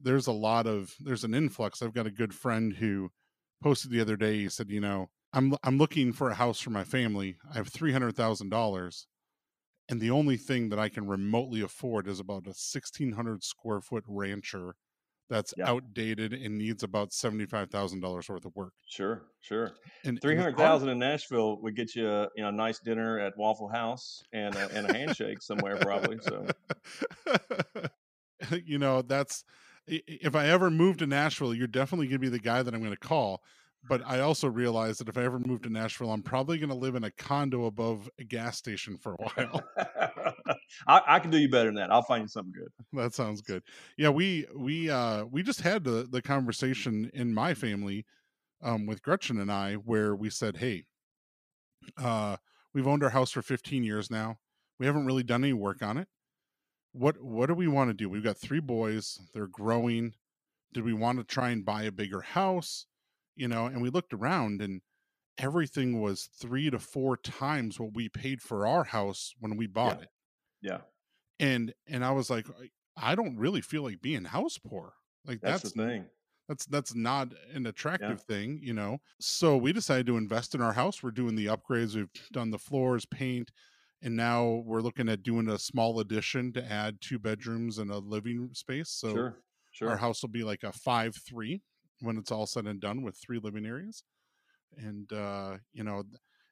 there's 0.00 0.26
a 0.26 0.32
lot 0.32 0.66
of 0.66 0.94
there's 1.00 1.24
an 1.24 1.34
influx. 1.34 1.82
I've 1.82 1.94
got 1.94 2.06
a 2.06 2.10
good 2.10 2.34
friend 2.34 2.74
who 2.74 3.10
posted 3.62 3.90
the 3.90 4.00
other 4.00 4.16
day. 4.16 4.38
He 4.38 4.48
said, 4.48 4.70
you 4.70 4.80
know, 4.80 5.10
I'm 5.32 5.54
I'm 5.62 5.78
looking 5.78 6.12
for 6.12 6.30
a 6.30 6.34
house 6.34 6.60
for 6.60 6.70
my 6.70 6.84
family. 6.84 7.36
I 7.50 7.54
have 7.54 7.68
three 7.68 7.92
hundred 7.92 8.16
thousand 8.16 8.48
dollars, 8.50 9.06
and 9.88 10.00
the 10.00 10.10
only 10.10 10.36
thing 10.36 10.68
that 10.70 10.78
I 10.78 10.88
can 10.88 11.06
remotely 11.06 11.60
afford 11.60 12.08
is 12.08 12.20
about 12.20 12.46
a 12.46 12.54
sixteen 12.54 13.12
hundred 13.12 13.42
square 13.44 13.80
foot 13.80 14.04
rancher 14.08 14.74
that's 15.28 15.54
Yeah. 15.56 15.70
outdated 15.70 16.32
and 16.32 16.58
needs 16.58 16.82
about 16.82 17.12
seventy 17.12 17.46
five 17.46 17.70
thousand 17.70 18.00
dollars 18.00 18.28
worth 18.28 18.44
of 18.44 18.56
work. 18.56 18.72
sure, 18.88 19.26
sure. 19.40 19.70
And 20.04 20.20
Three 20.20 20.36
hundred 20.36 20.56
thousand 20.56 20.88
in 20.88 20.98
Nashville 20.98 21.60
would 21.62 21.76
get 21.76 21.94
you 21.94 22.08
a 22.08 22.28
you 22.34 22.42
know 22.42 22.48
a 22.48 22.52
nice 22.52 22.80
dinner 22.80 23.18
at 23.20 23.34
Waffle 23.36 23.68
House 23.68 24.22
and 24.32 24.54
a, 24.56 24.68
and 24.72 24.90
a 24.90 24.92
handshake 24.92 25.42
somewhere 25.42 25.76
probably. 25.76 26.18
So 26.20 26.46
you 28.64 28.78
know, 28.78 29.02
that's 29.02 29.44
if 29.86 30.34
I 30.34 30.46
ever 30.48 30.70
move 30.70 30.98
to 30.98 31.06
Nashville, 31.06 31.54
you're 31.54 31.66
definitely 31.66 32.06
going 32.06 32.20
to 32.20 32.20
be 32.20 32.28
the 32.28 32.38
guy 32.38 32.62
that 32.62 32.74
I'm 32.74 32.80
going 32.80 32.92
to 32.92 32.98
call. 32.98 33.42
But 33.88 34.02
I 34.06 34.20
also 34.20 34.46
realize 34.46 34.98
that 34.98 35.08
if 35.08 35.16
I 35.16 35.24
ever 35.24 35.38
move 35.38 35.62
to 35.62 35.70
Nashville, 35.70 36.12
I'm 36.12 36.22
probably 36.22 36.58
going 36.58 36.68
to 36.68 36.76
live 36.76 36.94
in 36.94 37.04
a 37.04 37.10
condo 37.10 37.64
above 37.64 38.10
a 38.18 38.24
gas 38.24 38.58
station 38.58 38.98
for 38.98 39.14
a 39.14 39.16
while. 39.16 39.62
I, 40.86 41.00
I 41.06 41.18
can 41.18 41.30
do 41.30 41.38
you 41.38 41.48
better 41.48 41.68
than 41.68 41.76
that. 41.76 41.90
I'll 41.90 42.02
find 42.02 42.22
you 42.22 42.28
something 42.28 42.52
good. 42.52 42.68
that 42.92 43.14
sounds 43.14 43.40
good. 43.40 43.62
Yeah, 43.96 44.10
we 44.10 44.46
we 44.54 44.90
uh 44.90 45.24
we 45.24 45.42
just 45.42 45.62
had 45.62 45.84
the 45.84 46.06
the 46.10 46.22
conversation 46.22 47.10
in 47.14 47.32
my 47.32 47.54
family 47.54 48.04
um 48.62 48.86
with 48.86 49.02
Gretchen 49.02 49.40
and 49.40 49.50
I 49.50 49.74
where 49.74 50.14
we 50.14 50.30
said, 50.30 50.58
"Hey, 50.58 50.84
uh 51.96 52.36
we've 52.74 52.86
owned 52.86 53.02
our 53.02 53.10
house 53.10 53.30
for 53.30 53.42
15 53.42 53.84
years 53.84 54.10
now. 54.10 54.38
We 54.78 54.86
haven't 54.86 55.06
really 55.06 55.22
done 55.22 55.44
any 55.44 55.52
work 55.52 55.82
on 55.82 55.96
it. 55.98 56.08
What 56.92 57.22
what 57.22 57.46
do 57.46 57.54
we 57.54 57.68
want 57.68 57.90
to 57.90 57.94
do? 57.94 58.08
We've 58.08 58.24
got 58.24 58.36
three 58.38 58.60
boys. 58.60 59.20
They're 59.34 59.46
growing. 59.46 60.14
Did 60.72 60.84
we 60.84 60.92
want 60.92 61.18
to 61.18 61.24
try 61.24 61.50
and 61.50 61.64
buy 61.64 61.84
a 61.84 61.92
bigger 61.92 62.20
house? 62.20 62.86
You 63.36 63.48
know, 63.48 63.66
and 63.66 63.82
we 63.82 63.90
looked 63.90 64.12
around 64.14 64.62
and 64.62 64.82
everything 65.38 66.00
was 66.00 66.26
3 66.40 66.70
to 66.70 66.78
4 66.80 67.16
times 67.18 67.80
what 67.80 67.94
we 67.94 68.08
paid 68.08 68.42
for 68.42 68.66
our 68.66 68.84
house 68.84 69.34
when 69.40 69.56
we 69.56 69.66
bought 69.68 69.98
Yeah. 69.98 70.02
it 70.02 70.10
Yeah, 70.62 70.82
and 71.38 71.74
and 71.86 72.04
I 72.04 72.12
was 72.12 72.30
like, 72.30 72.46
I- 72.96 73.14
don't 73.14 73.36
really 73.38 73.60
feel 73.60 73.82
like 73.82 74.00
being 74.02 74.24
house 74.24 74.58
poor. 74.58 74.94
Like 75.24 75.40
that's, 75.42 75.62
that's 75.62 75.62
the 75.62 75.70
thing. 75.70 76.10
that's 76.48 76.66
that's 76.66 76.94
not 76.94 77.32
an 77.52 77.66
attractive 77.66 78.22
thing, 78.22 78.60
you 78.62 78.74
know. 78.74 78.98
So 79.20 79.56
we 79.56 79.72
decided 79.72 80.06
to 80.06 80.16
invest 80.16 80.54
in 80.54 80.60
our 80.62 80.72
house. 80.72 81.02
We're 81.02 81.10
doing 81.12 81.36
the 81.36 81.46
upgrades. 81.46 81.94
We've 81.96 82.10
done 82.32 82.50
the 82.50 82.58
floors, 82.58 83.06
paint, 83.06 83.50
and 84.02 84.16
now 84.16 84.62
we're 84.66 84.80
looking 84.82 85.08
at 85.08 85.22
doing 85.22 85.48
a 85.48 85.58
small 85.58 86.00
addition 86.00 86.52
to 86.54 86.64
add 86.64 87.00
two 87.00 87.18
bedrooms 87.18 87.78
and 87.78 87.90
a 87.90 87.98
living 87.98 88.50
space. 88.54 88.90
So 88.90 89.12
sure, 89.12 89.42
sure. 89.70 89.88
our 89.88 89.96
house 89.98 90.22
will 90.22 90.30
be 90.30 90.44
like 90.44 90.62
a 90.64 90.72
five 90.72 91.16
three 91.16 91.62
when 92.00 92.16
it's 92.18 92.30
all 92.32 92.46
said 92.46 92.66
and 92.66 92.80
done 92.80 93.02
with 93.02 93.16
three 93.16 93.38
living 93.38 93.66
areas. 93.66 94.04
And 94.76 95.12
uh, 95.12 95.58
you 95.72 95.84
know, 95.84 96.04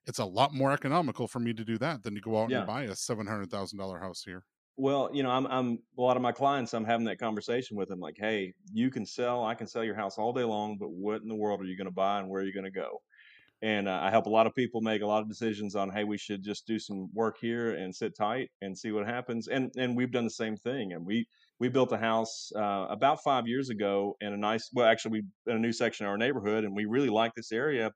it's 0.06 0.18
a 0.20 0.24
lot 0.24 0.54
more 0.54 0.72
economical 0.72 1.28
for 1.28 1.40
me 1.40 1.54
to 1.54 1.64
do 1.64 1.78
that 1.78 2.02
than 2.04 2.14
to 2.16 2.20
go 2.20 2.42
out 2.42 2.50
Yeah. 2.50 2.52
and 2.52 2.66
buy 2.66 2.84
a 2.84 2.96
seven 2.96 3.26
hundred 3.26 3.50
thousand 3.50 3.78
dollar 3.78 4.00
house 4.00 4.24
here. 4.24 4.44
Well, 4.76 5.10
you 5.12 5.24
know, 5.24 5.30
I'm 5.30 5.46
I'm 5.46 5.82
a 5.96 6.00
lot 6.00 6.16
of 6.16 6.22
my 6.22 6.30
clients. 6.30 6.72
I'm 6.72 6.84
having 6.84 7.06
that 7.06 7.18
conversation 7.18 7.76
with 7.76 7.88
them, 7.88 7.98
like, 7.98 8.16
hey, 8.16 8.54
you 8.72 8.90
can 8.90 9.04
sell, 9.04 9.44
I 9.44 9.54
can 9.56 9.66
sell 9.66 9.82
your 9.82 9.96
house 9.96 10.18
all 10.18 10.32
day 10.32 10.44
long, 10.44 10.78
but 10.78 10.90
what 10.90 11.20
in 11.22 11.28
the 11.28 11.34
world 11.34 11.60
are 11.60 11.64
you 11.64 11.76
going 11.76 11.86
to 11.86 11.90
buy 11.90 12.20
and 12.20 12.28
where 12.30 12.42
are 12.42 12.44
you 12.44 12.52
going 12.52 12.64
to 12.64 12.70
go? 12.70 13.02
And 13.62 13.88
uh, 13.88 14.00
I 14.02 14.10
help 14.10 14.26
a 14.26 14.30
lot 14.30 14.46
of 14.46 14.54
people 14.54 14.82
make 14.82 15.02
a 15.02 15.06
lot 15.06 15.22
of 15.22 15.28
decisions 15.28 15.76
on, 15.76 15.90
hey, 15.90 16.04
we 16.04 16.18
should 16.18 16.42
just 16.44 16.66
do 16.66 16.78
some 16.78 17.10
work 17.14 17.38
here 17.40 17.74
and 17.74 17.94
sit 17.94 18.16
tight 18.16 18.50
and 18.62 18.78
see 18.78 18.92
what 18.92 19.06
happens. 19.06 19.48
And 19.48 19.72
and 19.78 19.96
we've 19.96 20.12
done 20.12 20.24
the 20.24 20.30
same 20.30 20.56
thing. 20.56 20.92
And 20.94 21.06
we 21.06 21.28
we 21.60 21.68
built 21.68 21.92
a 21.92 21.98
house 21.98 22.50
uh, 22.56 22.86
about 22.90 23.22
five 23.22 23.46
years 23.48 23.70
ago 23.70 24.16
in 24.20 24.32
a 24.32 24.36
nice, 24.36 24.70
well, 24.72 24.86
actually, 24.86 25.22
we 25.46 25.52
in 25.52 25.56
a 25.56 25.60
new 25.60 25.72
section 25.72 26.06
of 26.06 26.10
our 26.10 26.18
neighborhood, 26.18 26.64
and 26.64 26.74
we 26.76 26.84
really 26.86 27.10
like 27.10 27.32
this 27.34 27.52
area. 27.52 27.92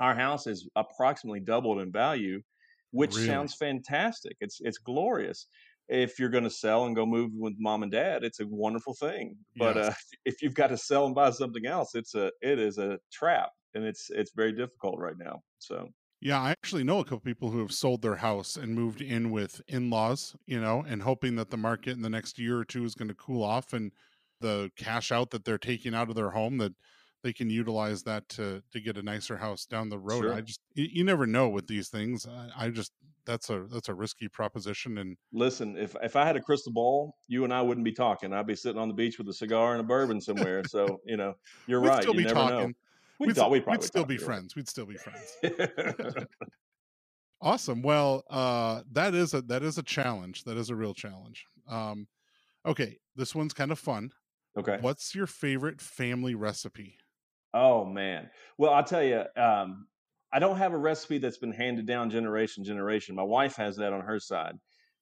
Our 0.00 0.14
house 0.14 0.46
is 0.46 0.68
approximately 0.76 1.40
doubled 1.40 1.80
in 1.80 1.92
value, 1.92 2.42
which 2.90 3.12
Really? 3.12 3.24
sounds 3.24 3.54
fantastic. 3.54 4.36
It's 4.40 4.58
it's 4.60 4.78
glorious. 4.78 5.46
If 5.88 6.18
you're 6.18 6.30
going 6.30 6.44
to 6.44 6.50
sell 6.50 6.84
and 6.86 6.96
go 6.96 7.04
move 7.06 7.32
with 7.34 7.54
mom 7.58 7.82
and 7.82 7.92
dad, 7.92 8.24
it's 8.24 8.40
a 8.40 8.46
wonderful 8.46 8.94
thing. 8.94 9.36
But 9.56 9.76
Yes. 9.76 9.78
uh, 9.78 9.92
if 10.24 10.42
you've 10.42 10.54
got 10.54 10.68
to 10.68 10.76
sell 10.78 11.06
and 11.06 11.14
buy 11.14 11.30
something 11.30 11.66
else, 11.66 11.94
it's 11.94 12.14
a 12.14 12.32
it 12.42 12.58
is 12.58 12.78
a 12.78 12.98
trap, 13.12 13.50
and 13.74 13.84
it's 13.84 14.10
it's 14.10 14.32
very 14.34 14.52
difficult 14.52 14.98
right 14.98 15.16
now. 15.18 15.40
So 15.58 15.88
Yeah, 16.22 16.40
I 16.40 16.52
actually 16.52 16.84
know 16.84 17.00
a 17.00 17.04
couple 17.04 17.18
people 17.18 17.50
who 17.50 17.58
have 17.58 17.72
sold 17.72 18.00
their 18.00 18.14
house 18.14 18.54
and 18.54 18.76
moved 18.76 19.02
in 19.02 19.32
with 19.32 19.60
in-laws, 19.66 20.36
you 20.46 20.60
know, 20.60 20.84
and 20.86 21.02
hoping 21.02 21.34
that 21.34 21.50
the 21.50 21.56
market 21.56 21.96
in 21.96 22.02
the 22.02 22.08
next 22.08 22.38
year 22.38 22.58
or 22.58 22.64
two 22.64 22.84
is 22.84 22.94
going 22.94 23.08
to 23.08 23.14
cool 23.14 23.42
off 23.42 23.72
and 23.72 23.90
the 24.40 24.70
cash 24.76 25.10
out 25.10 25.30
that 25.30 25.44
they're 25.44 25.58
taking 25.58 25.96
out 25.96 26.08
of 26.08 26.14
their 26.14 26.30
home 26.30 26.58
that 26.58 26.74
they 27.24 27.32
can 27.32 27.50
utilize 27.50 28.04
that 28.04 28.28
to 28.28 28.62
to 28.70 28.80
get 28.80 28.96
a 28.96 29.02
nicer 29.02 29.36
house 29.36 29.66
down 29.66 29.88
the 29.88 29.98
road. 29.98 30.30
I 30.30 30.42
just 30.42 30.60
you, 30.74 31.02
never 31.02 31.26
know 31.26 31.48
with 31.48 31.66
these 31.66 31.88
things. 31.88 32.24
I, 32.26 32.66
I 32.66 32.68
just 32.70 32.92
that's 33.24 33.50
a 33.50 33.66
that's 33.68 33.88
a 33.88 33.94
risky 33.94 34.28
proposition 34.28 34.98
and 34.98 35.16
Listen, 35.32 35.76
if 35.76 35.96
if 36.04 36.14
I 36.14 36.24
had 36.24 36.36
a 36.36 36.40
crystal 36.40 36.72
ball, 36.72 37.16
you 37.26 37.42
and 37.42 37.52
I 37.52 37.62
wouldn't 37.62 37.84
be 37.84 37.92
talking. 37.92 38.32
I'd 38.32 38.46
be 38.46 38.54
sitting 38.54 38.80
on 38.80 38.86
the 38.86 38.94
beach 38.94 39.18
with 39.18 39.28
a 39.28 39.34
cigar 39.34 39.72
and 39.72 39.80
a 39.80 39.84
bourbon 39.84 40.20
somewhere. 40.20 40.62
So 40.68 41.00
you 41.04 41.16
know, 41.16 41.34
you're 41.66 41.80
we'd 41.80 41.88
right. 41.88 42.02
still 42.02 42.14
You 42.14 42.26
be 42.26 42.32
never 42.32 42.48
know. 42.48 42.72
We 43.22 43.28
We'd, 43.28 43.36
thought 43.36 43.50
we 43.50 43.60
we'd 43.60 43.84
still 43.84 44.04
be 44.04 44.16
friends. 44.18 44.56
We'd 44.56 44.68
still 44.68 44.86
be 44.86 44.96
friends. 44.96 45.36
Awesome. 47.40 47.82
Well, 47.82 48.24
uh, 48.30 48.82
that 48.92 49.14
is 49.14 49.34
a 49.34 49.42
that 49.42 49.62
is 49.62 49.78
a 49.78 49.82
challenge. 49.82 50.44
That 50.44 50.56
is 50.56 50.70
a 50.70 50.76
real 50.76 50.94
challenge. 50.94 51.46
Um, 51.68 52.06
okay, 52.64 52.98
this 53.16 53.34
one's 53.34 53.52
kind 53.54 53.72
of 53.72 53.78
fun. 53.78 54.12
okay. 54.56 54.78
What's 54.80 55.14
your 55.14 55.26
favorite 55.26 55.80
family 55.80 56.34
recipe? 56.34 56.98
Oh 57.54 57.84
man. 57.84 58.30
Well, 58.58 58.72
I'll 58.72 58.84
tell 58.84 59.02
you, 59.02 59.24
um, 59.36 59.88
I 60.32 60.38
don't 60.38 60.56
have 60.56 60.72
a 60.72 60.78
recipe 60.78 61.18
that's 61.18 61.38
been 61.38 61.52
handed 61.52 61.86
down 61.86 62.10
generation 62.10 62.64
generation. 62.64 63.14
My 63.16 63.22
wife 63.24 63.56
has 63.56 63.76
that 63.76 63.92
on 63.92 64.02
her 64.02 64.20
side. 64.20 64.56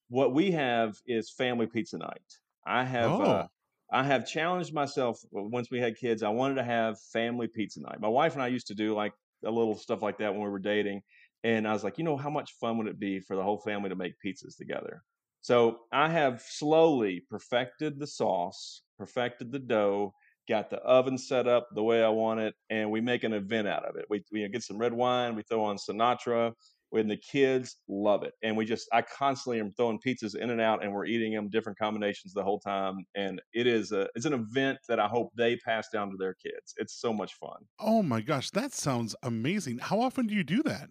What 0.08 0.34
we 0.34 0.50
have 0.52 0.96
is 1.06 1.30
family 1.30 1.66
pizza 1.66 1.98
night. 1.98 2.22
I 2.66 2.84
have 2.84 3.20
uh, 3.20 3.44
Oh, 3.44 3.48
I 3.92 4.04
have 4.04 4.26
challenged 4.26 4.72
myself 4.72 5.20
once 5.32 5.70
we 5.70 5.80
had 5.80 5.96
kids. 5.96 6.22
I 6.22 6.28
wanted 6.28 6.56
to 6.56 6.64
have 6.64 7.00
family 7.12 7.48
pizza 7.48 7.80
night. 7.80 8.00
My 8.00 8.08
wife 8.08 8.34
and 8.34 8.42
I 8.42 8.48
used 8.48 8.68
to 8.68 8.74
do 8.74 8.94
like 8.94 9.12
a 9.44 9.50
little 9.50 9.76
stuff 9.76 10.02
like 10.02 10.18
that 10.18 10.32
when 10.32 10.42
we 10.42 10.50
were 10.50 10.58
dating, 10.58 11.02
and 11.42 11.66
I 11.66 11.72
was 11.72 11.82
like, 11.82 11.98
you 11.98 12.04
know, 12.04 12.16
how 12.16 12.30
much 12.30 12.52
fun 12.60 12.78
would 12.78 12.86
it 12.86 13.00
be 13.00 13.20
for 13.20 13.36
the 13.36 13.42
whole 13.42 13.58
family 13.58 13.88
to 13.88 13.96
make 13.96 14.14
pizzas 14.24 14.56
together? 14.56 15.02
So 15.40 15.80
I 15.92 16.10
have 16.10 16.42
slowly 16.42 17.24
perfected 17.30 17.98
the 17.98 18.06
sauce, 18.06 18.82
perfected 18.98 19.50
the 19.50 19.58
dough, 19.58 20.12
got 20.48 20.68
the 20.68 20.76
oven 20.78 21.16
set 21.16 21.48
up 21.48 21.68
the 21.74 21.82
way 21.82 22.04
I 22.04 22.10
want 22.10 22.40
it, 22.40 22.54
and 22.68 22.90
we 22.90 23.00
make 23.00 23.24
an 23.24 23.32
event 23.32 23.66
out 23.66 23.86
of 23.86 23.96
it. 23.96 24.04
We, 24.10 24.22
we 24.30 24.46
get 24.48 24.62
some 24.62 24.78
red 24.78 24.92
wine, 24.92 25.34
we 25.34 25.42
throw 25.42 25.64
on 25.64 25.78
Sinatra, 25.78 26.52
and 26.92 27.10
the 27.10 27.16
kids 27.16 27.76
love 27.88 28.22
it. 28.22 28.34
And 28.42 28.56
we 28.56 28.64
just, 28.64 28.88
I 28.92 29.02
constantly 29.02 29.60
am 29.60 29.70
throwing 29.72 29.98
pizzas 29.98 30.36
in 30.36 30.50
and 30.50 30.60
out, 30.60 30.82
and 30.82 30.92
we're 30.92 31.06
eating 31.06 31.34
them 31.34 31.48
different 31.48 31.78
combinations 31.78 32.32
the 32.32 32.42
whole 32.42 32.60
time. 32.60 33.04
And 33.14 33.40
it 33.52 33.66
is 33.66 33.92
a, 33.92 34.08
it's 34.14 34.26
an 34.26 34.32
event 34.32 34.78
that 34.88 34.98
I 34.98 35.06
hope 35.06 35.30
they 35.36 35.56
pass 35.56 35.88
down 35.92 36.10
to 36.10 36.16
their 36.16 36.34
kids. 36.34 36.74
It's 36.76 37.00
so 37.00 37.12
much 37.12 37.34
fun. 37.34 37.58
oh 37.78 38.02
my 38.02 38.20
gosh, 38.20 38.50
that 38.50 38.72
sounds 38.72 39.14
amazing. 39.22 39.78
How 39.78 40.00
often 40.00 40.26
do 40.26 40.34
you 40.34 40.44
do 40.44 40.62
that? 40.64 40.88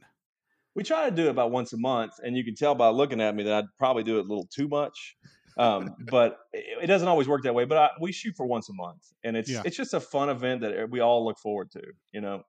We 0.75 0.83
try 0.83 1.09
to 1.09 1.15
do 1.15 1.25
it 1.25 1.29
about 1.31 1.51
once 1.51 1.73
a 1.73 1.77
month, 1.77 2.13
and 2.23 2.37
you 2.37 2.43
can 2.43 2.55
tell 2.55 2.75
by 2.75 2.89
looking 2.89 3.19
at 3.19 3.35
me 3.35 3.43
that 3.43 3.53
I'd 3.53 3.65
probably 3.77 4.03
do 4.03 4.19
it 4.19 4.25
a 4.25 4.27
little 4.27 4.47
too 4.53 4.67
much. 4.67 5.17
Um, 5.57 5.95
but 6.09 6.37
it, 6.53 6.83
it 6.83 6.87
doesn't 6.87 7.07
always 7.07 7.27
work 7.27 7.43
that 7.43 7.53
way. 7.53 7.65
But 7.65 7.77
I, 7.77 7.89
we 7.99 8.11
shoot 8.11 8.35
for 8.37 8.45
once 8.45 8.69
a 8.69 8.73
month, 8.73 9.01
and 9.23 9.35
it's 9.35 9.49
Yeah, 9.49 9.63
it's 9.65 9.75
just 9.75 9.93
a 9.93 9.99
fun 9.99 10.29
event 10.29 10.61
that 10.61 10.89
we 10.89 10.99
all 11.01 11.25
look 11.25 11.37
forward 11.39 11.71
to. 11.71 11.81
You 12.13 12.21
know, 12.21 12.43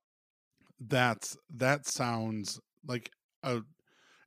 that's 0.80 1.36
that 1.56 1.86
sounds 1.86 2.60
like 2.86 3.10
a. 3.42 3.62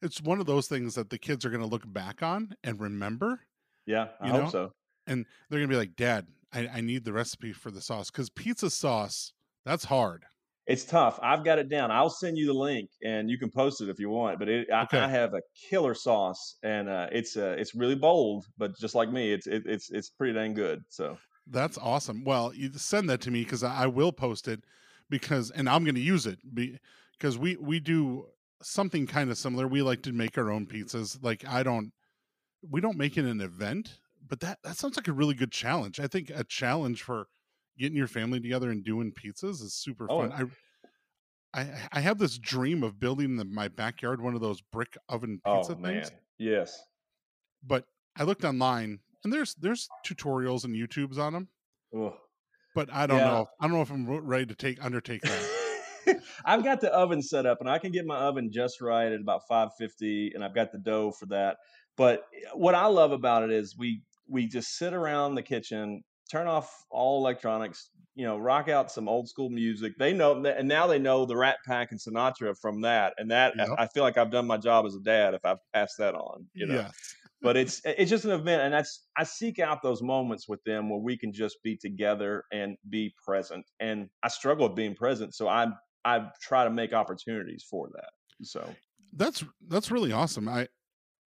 It's 0.02 0.22
one 0.22 0.40
of 0.40 0.46
those 0.46 0.68
things 0.68 0.96
that 0.96 1.10
the 1.10 1.18
kids 1.18 1.46
are 1.46 1.50
going 1.50 1.62
to 1.62 1.68
look 1.68 1.92
back 1.92 2.22
on 2.22 2.56
and 2.64 2.80
remember, 2.80 3.42
yeah, 3.86 4.10
I 4.22 4.30
hope 4.30 4.44
know, 4.44 4.50
so. 4.50 4.72
and 5.08 5.26
they're 5.50 5.60
going 5.60 5.70
to 5.70 5.74
be 5.74 5.80
like, 5.80 5.96
"Dad, 5.96 6.28
I, 6.52 6.68
I 6.68 6.82
need 6.82 7.06
the 7.06 7.14
recipe 7.14 7.54
for 7.54 7.72
the 7.72 7.82
sauce 7.82 8.12
because 8.12 8.30
pizza 8.30 8.70
sauce 8.70 9.34
that's 9.66 9.86
hard." 9.86 10.26
It's 10.66 10.86
tough. 10.86 11.20
I've 11.22 11.44
got 11.44 11.60
it 11.60 11.68
down. 11.68 11.92
I'll 11.92 12.10
send 12.10 12.38
you 12.38 12.48
the 12.48 12.54
link, 12.54 12.90
and 13.04 13.30
you 13.30 13.38
can 13.38 13.50
post 13.52 13.82
it 13.82 13.90
if 13.90 14.00
you 14.00 14.10
want. 14.10 14.40
But 14.40 14.48
it, 14.48 14.70
I, 14.72 14.88
Okay, 14.88 15.04
I 15.04 15.10
have 15.10 15.34
a 15.34 15.42
killer 15.70 15.94
sauce, 15.94 16.58
and 16.64 16.88
uh, 16.90 17.10
it's 17.12 17.36
uh, 17.36 17.56
it's 17.58 17.76
really 17.76 17.96
bold, 17.96 18.46
but 18.58 18.78
just 18.78 18.96
like 18.96 19.10
me, 19.10 19.34
it's 19.34 19.46
it, 19.48 19.64
it's 19.66 19.92
it's 19.92 20.10
pretty 20.10 20.34
dang 20.34 20.54
good. 20.54 20.82
So 20.90 21.20
that's 21.48 21.78
awesome. 21.78 22.24
Well, 22.24 22.54
you 22.54 22.72
send 22.74 23.10
that 23.10 23.22
to 23.22 23.32
me 23.32 23.44
because 23.44 23.64
I, 23.64 23.84
I 23.84 23.88
will 23.88 24.12
post 24.12 24.48
it 24.48 24.64
because, 25.10 25.52
and 25.52 25.68
I'm 25.68 25.84
going 25.84 25.96
to 25.96 26.02
use 26.02 26.26
it 26.26 26.40
because 26.54 27.38
we 27.38 27.58
we 27.58 27.80
do 27.80 28.28
something 28.64 29.08
kind 29.08 29.30
of 29.30 29.38
similar. 29.38 29.68
We 29.68 29.82
like 29.82 30.02
to 30.04 30.12
make 30.12 30.38
our 30.38 30.52
own 30.52 30.66
pizzas. 30.66 31.18
Like 31.22 31.48
I 31.48 31.64
don't, 31.64 31.92
we 32.70 32.82
don't 32.82 32.98
make 32.98 33.18
it 33.18 33.26
an 33.26 33.42
event, 33.42 34.00
but 34.28 34.40
that 34.42 34.60
that 34.64 34.78
sounds 34.78 34.98
like 34.98 35.08
a 35.08 35.14
really 35.14 35.36
good 35.36 35.52
challenge. 35.52 36.00
I 36.00 36.08
think 36.08 36.32
a 36.34 36.44
challenge 36.44 37.04
for 37.04 37.28
getting 37.78 37.98
your 37.98 38.08
family 38.08 38.40
together 38.40 38.70
and 38.70 38.84
doing 38.84 39.12
pizzas 39.12 39.62
is 39.62 39.74
super 39.74 40.08
oh, 40.10 40.28
fun. 40.28 40.52
I 41.54 41.62
I 41.62 41.70
I 41.92 42.00
have 42.02 42.18
this 42.18 42.38
dream 42.38 42.84
of 42.84 43.00
building 43.00 43.40
in 43.40 43.54
my 43.54 43.68
backyard 43.68 44.22
one 44.22 44.36
of 44.36 44.42
those 44.42 44.62
brick 44.62 44.98
oven 45.10 45.40
oh 45.46 45.58
pizza 45.58 45.76
man, 45.76 46.04
things, 46.04 46.12
yes. 46.38 46.82
but 47.66 47.86
I 48.16 48.24
looked 48.24 48.44
online 48.44 49.00
and 49.24 49.34
there's 49.34 49.56
there's 49.56 49.88
tutorials 50.06 50.64
and 50.66 50.76
YouTubes 50.76 51.18
on 51.18 51.34
them, 51.34 51.48
Ugh. 51.98 52.14
but 52.76 52.92
I 52.92 53.08
don't 53.08 53.20
Yeah. 53.20 53.26
know. 53.26 53.48
I 53.60 53.68
don't 53.68 53.76
know 53.76 53.82
if 53.82 53.92
I'm 53.92 54.08
ready 54.08 54.46
to 54.48 54.56
take 54.56 54.84
undertake 54.84 55.22
that. 55.22 55.50
I've 56.46 56.64
got 56.64 56.82
the 56.82 56.94
oven 56.94 57.22
set 57.22 57.46
up, 57.46 57.60
and 57.60 57.70
I 57.70 57.80
can 57.80 57.92
get 57.92 58.06
my 58.06 58.18
oven 58.18 58.50
just 58.52 58.82
right 58.82 59.12
at 59.12 59.20
about 59.22 59.42
550, 59.48 60.32
and 60.34 60.44
I've 60.44 60.56
got 60.56 60.72
the 60.72 60.80
dough 60.80 61.12
for 61.12 61.26
that. 61.28 61.58
But 61.98 62.26
eh, 62.36 62.50
what 62.54 62.76
I 62.76 62.86
love 62.88 63.12
about 63.12 63.44
it 63.44 63.52
is 63.52 63.78
we 63.78 64.04
we 64.28 64.48
just 64.48 64.78
sit 64.78 64.94
around 64.94 65.36
the 65.36 65.44
kitchen, 65.44 66.04
turn 66.32 66.48
off 66.48 66.86
all 66.90 67.20
electronics, 67.20 67.90
you 68.16 68.26
know, 68.26 68.38
rock 68.38 68.70
out 68.70 68.92
some 68.92 69.08
old 69.10 69.28
school 69.28 69.50
music. 69.50 69.94
They 69.98 70.14
know, 70.14 70.44
and 70.44 70.68
now 70.68 70.88
they 70.88 71.00
know 71.00 71.26
the 71.26 71.38
Rat 71.38 71.58
Pack 71.66 71.92
and 71.92 72.00
Sinatra 72.00 72.56
from 72.60 72.82
that, 72.82 73.14
and 73.18 73.32
that 73.32 73.56
Yep. 73.56 73.78
I 73.78 73.88
feel 73.88 74.04
like 74.04 74.18
I've 74.18 74.32
done 74.32 74.48
my 74.48 74.58
job 74.58 74.86
as 74.86 74.96
a 74.96 75.02
dad 75.02 75.34
if 75.34 75.46
I've 75.46 75.60
passed 75.74 75.98
that 76.00 76.16
on, 76.16 76.48
you 76.54 76.68
know 76.68 76.84
Yes. 76.84 77.16
but 77.42 77.58
it's 77.58 77.82
it's 77.86 78.10
just 78.10 78.26
an 78.26 78.32
event 78.32 78.62
and 78.62 78.74
that's 78.74 79.08
i 79.18 79.24
seek 79.24 79.60
out 79.60 79.82
those 79.82 80.02
moments 80.02 80.48
with 80.48 80.64
them 80.64 80.90
where 80.90 81.00
we 81.00 81.18
can 81.18 81.34
just 81.34 81.58
be 81.64 81.76
together 81.78 82.44
and 82.52 82.78
be 82.90 83.14
present 83.24 83.66
and 83.80 84.10
i 84.24 84.28
struggle 84.28 84.68
with 84.68 84.76
being 84.76 84.96
present 84.96 85.34
so 85.36 85.48
i 85.48 85.68
i 86.06 86.26
try 86.42 86.64
to 86.64 86.70
make 86.70 86.94
opportunities 86.94 87.64
for 87.70 87.90
that 87.94 88.10
so 88.42 88.68
That's 89.16 89.44
that's 89.68 89.92
really 89.92 90.12
awesome. 90.12 90.48
I 90.48 90.68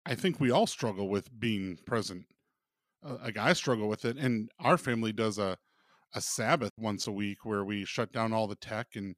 I 0.05 0.15
think 0.15 0.39
we 0.39 0.51
all 0.51 0.67
struggle 0.67 1.09
with 1.09 1.27
being 1.39 1.77
present. 1.85 2.25
Uh, 3.05 3.17
like 3.23 3.37
I 3.37 3.53
struggle 3.53 3.87
with 3.87 4.05
it, 4.05 4.17
and 4.17 4.49
our 4.59 4.77
family 4.77 5.11
does 5.11 5.37
a 5.37 5.57
a 6.13 6.21
Sabbath 6.21 6.71
once 6.77 7.07
a 7.07 7.11
week 7.11 7.39
where 7.43 7.65
we 7.65 7.83
shut 7.83 8.13
down 8.13 8.31
all 8.31 8.47
the 8.47 8.55
tech. 8.55 8.87
And 8.95 9.15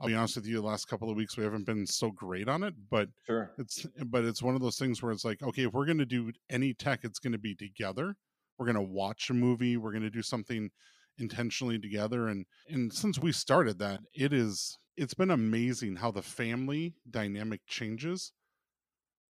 I'll 0.00 0.06
be 0.06 0.14
honest 0.14 0.36
with 0.36 0.46
you, 0.46 0.56
the 0.56 0.66
last 0.66 0.88
couple 0.88 1.10
of 1.10 1.16
weeks 1.16 1.36
we 1.36 1.44
haven't 1.44 1.66
been 1.66 1.86
so 1.86 2.10
great 2.10 2.48
on 2.48 2.62
it, 2.62 2.74
but 2.90 3.08
sure 3.26 3.52
it's 3.58 3.86
but 4.06 4.24
it's 4.24 4.42
one 4.42 4.54
of 4.54 4.62
those 4.62 4.78
things 4.78 5.02
where 5.02 5.12
it's 5.12 5.24
like, 5.24 5.42
okay, 5.42 5.64
if 5.64 5.72
we're 5.74 5.86
going 5.86 5.98
to 5.98 6.06
do 6.06 6.32
any 6.48 6.72
tech, 6.72 7.00
it's 7.04 7.18
going 7.18 7.32
to 7.32 7.38
be 7.38 7.54
together. 7.54 8.16
We're 8.58 8.66
going 8.72 8.86
to 8.86 8.94
watch 8.94 9.28
a 9.30 9.34
movie. 9.34 9.76
We're 9.76 9.92
going 9.92 10.02
to 10.02 10.10
do 10.10 10.22
something 10.22 10.70
intentionally 11.18 11.78
together. 11.78 12.28
And 12.28 12.46
and 12.68 12.92
since 12.92 13.18
we 13.18 13.32
started 13.32 13.78
that, 13.80 14.00
it 14.14 14.32
is 14.32 14.78
it's 14.98 15.14
been 15.14 15.30
amazing 15.30 15.96
how 15.96 16.10
the 16.10 16.22
family 16.22 16.96
dynamic 17.10 17.62
changes 17.66 18.32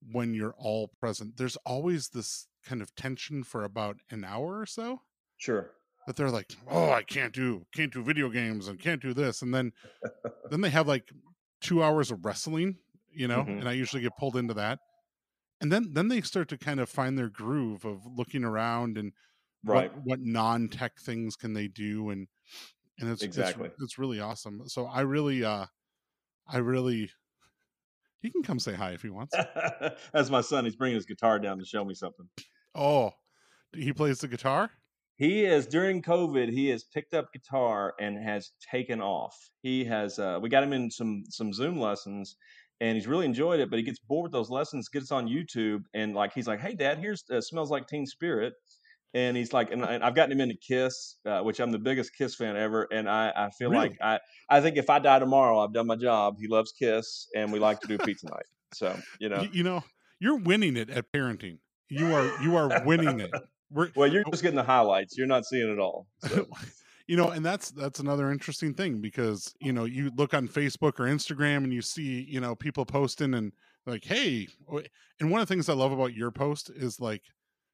when 0.03 0.35
you're 0.35 0.55
all 0.57 0.89
present. 0.89 1.37
There's 1.37 1.57
always 1.59 2.09
this 2.11 2.49
kind 2.65 2.83
of 2.83 2.95
tension 2.95 3.43
for 3.45 3.65
about 3.65 4.01
an 4.11 4.25
hour 4.25 4.59
or 4.59 4.67
so 4.67 5.03
sure. 5.37 5.75
that 6.07 6.17
they're 6.17 6.31
like, 6.31 6.53
"Oh, 6.67 6.91
I 6.91 7.03
can't 7.03 7.33
do 7.35 7.67
can't 7.73 7.93
do 7.93 8.03
video 8.03 8.29
games 8.31 8.69
and 8.69 8.79
can't 8.81 9.03
do 9.03 9.13
this," 9.15 9.43
and 9.43 9.55
then 9.55 9.73
then 10.51 10.63
they 10.63 10.71
have 10.71 10.89
like 10.89 11.11
two 11.61 11.83
hours 11.83 12.11
of 12.13 12.25
wrestling, 12.25 12.79
you 13.11 13.29
know, 13.29 13.43
hmm 13.45 13.61
and 13.61 13.69
I 13.69 13.73
usually 13.73 14.03
get 14.03 14.17
pulled 14.17 14.37
into 14.37 14.55
that, 14.55 14.81
and 15.61 15.73
then 15.73 15.95
then 15.95 16.09
they 16.09 16.23
start 16.23 16.49
to 16.51 16.59
kind 16.59 16.81
of 16.81 16.91
find 16.91 17.19
their 17.19 17.31
groove 17.31 17.85
of 17.87 18.07
looking 18.07 18.45
around 18.45 18.99
and 18.99 19.13
what 19.63 19.87
right. 19.87 19.93
what 19.95 20.21
non 20.21 20.69
tech 20.69 20.99
things 21.01 21.37
can 21.37 21.55
they 21.55 21.69
do, 21.69 22.11
and 22.11 22.29
and 23.00 23.11
it's 23.11 23.23
it's 23.23 23.37
exactly 23.37 23.71
it's 23.81 23.99
really 23.99 24.21
awesome. 24.21 24.62
So 24.67 24.87
I 24.87 25.00
really 25.02 25.45
uh 25.45 25.67
I 26.47 26.59
really 26.59 27.11
He 28.23 28.31
can 28.31 28.43
come 28.43 28.59
say 28.59 28.75
hi 28.75 28.90
if 28.90 29.02
he 29.02 29.11
wants. 29.11 29.35
That's 30.12 30.31
my 30.31 30.40
son. 30.40 30.64
He's 30.64 30.76
bringing 30.76 30.97
his 30.97 31.07
guitar 31.07 31.38
down 31.38 31.59
to 31.59 31.64
show 31.64 31.85
me 31.85 31.95
something. 31.95 32.28
Oh, 32.75 33.12
he 33.73 33.93
plays 33.93 34.19
the 34.19 34.28
guitar. 34.28 34.71
He 35.17 35.45
is 35.45 35.67
during 35.67 36.02
COVID. 36.02 36.50
He 36.50 36.69
has 36.69 36.85
picked 36.85 37.14
up 37.14 37.33
guitar 37.33 37.95
and 38.00 38.19
has 38.19 38.52
taken 38.71 39.00
off. 39.00 39.37
He 39.62 39.85
has. 39.85 40.19
Uh, 40.19 40.38
we 40.40 40.49
got 40.49 40.62
him 40.62 40.73
in 40.73 40.90
some 40.90 41.25
some 41.28 41.52
Zoom 41.52 41.78
lessons, 41.78 42.37
and 42.81 42.97
he's 42.97 43.07
really 43.07 43.25
enjoyed 43.25 43.61
it. 43.61 43.71
But 43.71 43.78
he 43.78 43.85
gets 43.85 43.99
bored 43.99 44.25
with 44.25 44.33
those 44.33 44.50
lessons. 44.50 44.88
Gets 44.88 45.12
on 45.12 45.28
YouTube 45.28 45.83
and 45.95 46.14
like 46.14 46.33
he's 46.33 46.47
like, 46.47 46.61
"Hey, 46.61 46.75
Dad, 46.75 46.99
here's 46.99 47.25
uh, 47.31 47.40
smells 47.40 47.71
like 47.71 47.87
Teen 47.87 48.07
Spirit." 48.07 48.55
And 49.15 49.37
he's 49.37 49.53
like, 49.53 49.73
and, 49.73 49.85
I've 49.85 50.15
gotten 50.15 50.33
him 50.33 50.41
into 50.41 50.57
Kiss, 50.57 51.17
uh, 51.25 51.41
which 51.41 51.61
I'm 51.61 51.73
the 51.73 51.79
biggest 51.79 52.15
Kiss 52.17 52.35
fan 52.35 52.57
ever, 52.57 52.87
and 52.93 53.09
I, 53.09 53.33
I 53.35 53.50
feel 53.50 53.71
really? 53.71 53.88
like 53.88 53.99
I, 54.00 54.19
I 54.49 54.61
think 54.61 54.77
if 54.77 54.91
I 54.91 54.99
die 54.99 55.19
tomorrow, 55.19 55.61
I've 55.61 55.73
done 55.73 55.87
my 55.87 55.97
job. 55.97 56.37
He 56.38 56.49
loves 56.49 56.73
Kiss, 56.73 57.29
and 57.35 57.53
we 57.53 57.59
like 57.59 57.81
to 57.81 57.87
do 57.88 57.99
pizza 57.99 58.27
night. 58.27 58.47
So 58.75 58.97
you 59.19 59.29
know, 59.29 59.43
you, 59.43 59.49
you 59.53 59.62
know, 59.62 59.83
you're 60.21 60.38
winning 60.38 60.77
it 60.77 60.91
at 60.91 61.11
parenting. 61.12 61.59
You 61.88 62.15
are, 62.15 62.43
you 62.43 62.57
are 62.57 62.85
winning 62.85 63.21
it. 63.21 63.31
We're, 63.71 63.91
well, 63.95 64.11
you're 64.11 64.25
just 64.25 64.43
getting 64.43 64.57
the 64.57 64.62
highlights. 64.62 65.19
You're 65.19 65.27
not 65.27 65.45
seeing 65.45 65.71
it 65.71 65.79
all. 65.79 66.07
So. 66.29 66.47
you 67.07 67.17
know, 67.17 67.31
and 67.31 67.45
that's 67.45 67.71
that's 67.71 68.00
another 68.00 68.31
interesting 68.31 68.75
thing 68.75 69.00
because 69.00 69.55
you 69.61 69.73
know 69.73 69.85
you 69.85 70.11
look 70.17 70.35
on 70.35 70.49
Facebook 70.49 71.00
or 71.00 71.05
Instagram 71.05 71.65
and 71.65 71.73
you 71.73 71.83
see 71.83 72.27
you 72.29 72.41
know 72.41 72.55
people 72.55 72.85
posting 72.85 73.35
and 73.35 73.53
like, 73.87 74.05
hey, 74.05 74.49
and 75.21 75.31
one 75.31 75.41
of 75.41 75.49
the 75.49 75.55
things 75.55 75.69
I 75.69 75.75
love 75.75 75.93
about 75.93 76.15
your 76.15 76.31
post 76.31 76.71
is 76.71 77.00
like 77.00 77.23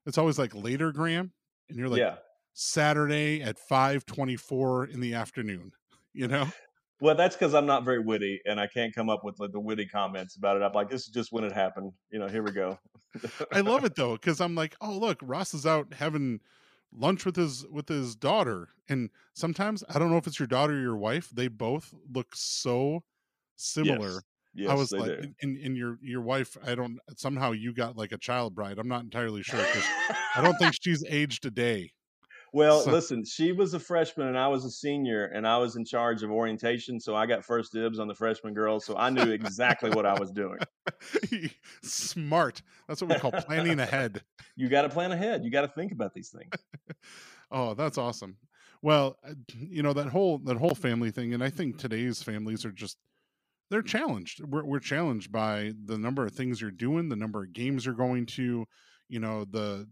it's 0.07 0.19
always 0.19 0.39
like 0.39 0.53
Latergram, 0.53 1.31
and 1.69 1.79
you're 1.79 1.89
like 1.89 2.01
yeah. 2.01 2.17
saturday 2.53 3.43
at 3.43 3.57
5.24 3.59 4.93
in 4.93 5.01
the 5.01 5.15
afternoon 5.15 5.73
you 6.13 6.29
know 6.29 6.47
well 7.01 7.15
that's 7.15 7.37
because 7.37 7.55
i'm 7.55 7.67
not 7.67 7.85
very 7.85 7.99
witty 7.99 8.41
and 8.47 8.61
i 8.61 8.67
can't 8.67 8.95
come 8.95 9.09
up 9.09 9.25
with 9.25 9.39
like, 9.39 9.53
the 9.53 9.61
witty 9.61 9.87
comments 9.87 10.37
about 10.37 10.57
it 10.57 10.63
i'm 10.63 10.73
like 10.73 10.91
this 10.91 11.03
is 11.03 11.09
just 11.09 11.33
when 11.33 11.45
it 11.45 11.53
happened 11.53 11.93
you 12.11 12.19
know 12.19 12.29
here 12.29 12.43
we 12.43 12.53
go 12.53 12.79
i 13.53 13.61
love 13.61 13.85
it 13.85 13.95
though 13.95 14.13
because 14.13 14.41
i'm 14.41 14.55
like 14.55 14.77
oh 14.81 14.93
look 14.93 15.19
ross 15.23 15.55
is 15.55 15.67
out 15.67 15.93
having 15.93 16.41
lunch 16.93 17.25
with 17.25 17.37
his 17.37 17.67
with 17.71 17.89
his 17.89 18.15
daughter 18.15 18.69
and 18.89 19.11
sometimes 19.35 19.83
i 19.93 19.99
don't 19.99 20.11
know 20.11 20.17
if 20.17 20.27
it's 20.27 20.39
your 20.39 20.47
daughter 20.47 20.75
or 20.75 20.81
your 20.81 20.97
wife 20.97 21.31
they 21.31 21.49
both 21.49 21.93
look 22.13 22.29
so 22.35 23.03
similar 23.57 24.13
yes. 24.13 24.21
Yes, 24.55 24.71
I 24.71 24.75
was 24.75 24.93
like, 24.93 25.19
in, 25.41 25.57
in 25.57 25.75
your 25.75 25.99
your 26.01 26.21
wife. 26.21 26.57
I 26.65 26.75
don't 26.75 26.99
somehow 27.17 27.53
you 27.53 27.75
got 27.75 27.97
like 27.97 28.13
a 28.13 28.19
child 28.19 28.55
bride. 28.55 28.79
I'm 28.79 28.89
not 28.89 29.03
entirely 29.03 29.43
sure 29.43 29.59
because 29.59 29.85
I 30.37 30.43
don't 30.43 30.57
think 30.59 30.75
she's 30.81 31.05
aged 31.09 31.45
a 31.47 31.51
day. 31.51 31.93
Well, 32.55 32.83
so. 32.83 32.93
listen, 32.93 33.25
she 33.25 33.51
was 33.51 33.75
a 33.75 33.81
freshman 33.81 34.29
and 34.29 34.39
I 34.39 34.47
was 34.47 34.65
a 34.65 34.71
senior, 34.71 35.25
and 35.25 35.45
I 35.45 35.59
was 35.59 35.75
in 35.75 35.85
charge 35.85 36.23
of 36.23 36.31
orientation, 36.31 37.01
so 37.01 37.17
I 37.17 37.27
got 37.27 37.45
first 37.45 37.73
dibs 37.73 37.99
on 37.99 38.07
the 38.07 38.15
freshman 38.15 38.55
girls. 38.55 38.85
So 38.85 38.97
I 38.97 39.11
knew 39.11 39.33
exactly 39.33 39.91
what 39.91 40.07
I 40.07 40.17
was 40.17 40.31
doing. 40.31 40.61
Smart. 41.83 42.63
That's 42.87 43.03
what 43.03 43.11
we 43.11 43.19
call 43.19 43.33
planning 43.33 43.81
ahead. 43.81 44.23
You 44.55 44.69
got 44.69 44.83
to 44.83 44.89
plan 44.89 45.11
ahead. 45.11 45.45
You 45.45 45.51
got 45.51 45.63
to 45.63 45.69
think 45.69 45.91
about 45.91 46.15
these 46.15 46.29
things. 46.29 46.53
oh, 47.51 47.75
that's 47.75 47.99
awesome. 47.99 48.37
Well, 48.83 49.17
uh, 49.27 49.33
you 49.59 49.83
know 49.83 49.93
that 49.93 50.07
whole 50.07 50.39
that 50.45 50.57
whole 50.57 50.77
family 50.77 51.11
thing, 51.11 51.35
and 51.35 51.43
I 51.43 51.51
think 51.51 51.79
today's 51.79 52.23
families 52.23 52.65
are 52.65 52.71
just 52.71 52.99
they're 53.75 53.83
challenged. 53.83 54.41
We're, 54.45 54.65
we're 54.65 54.79
challenged 54.79 55.33
by 55.33 55.73
the 55.85 55.99
number 55.99 56.25
of 56.25 56.31
things 56.31 56.61
you're 56.61 56.71
doing, 56.71 57.09
the 57.09 57.17
number 57.17 57.43
of 57.43 57.53
games 57.53 57.85
you're 57.85 57.97
going 57.97 58.27
to, 58.27 58.65
you 59.09 59.19
know, 59.19 59.45
the 59.51 59.89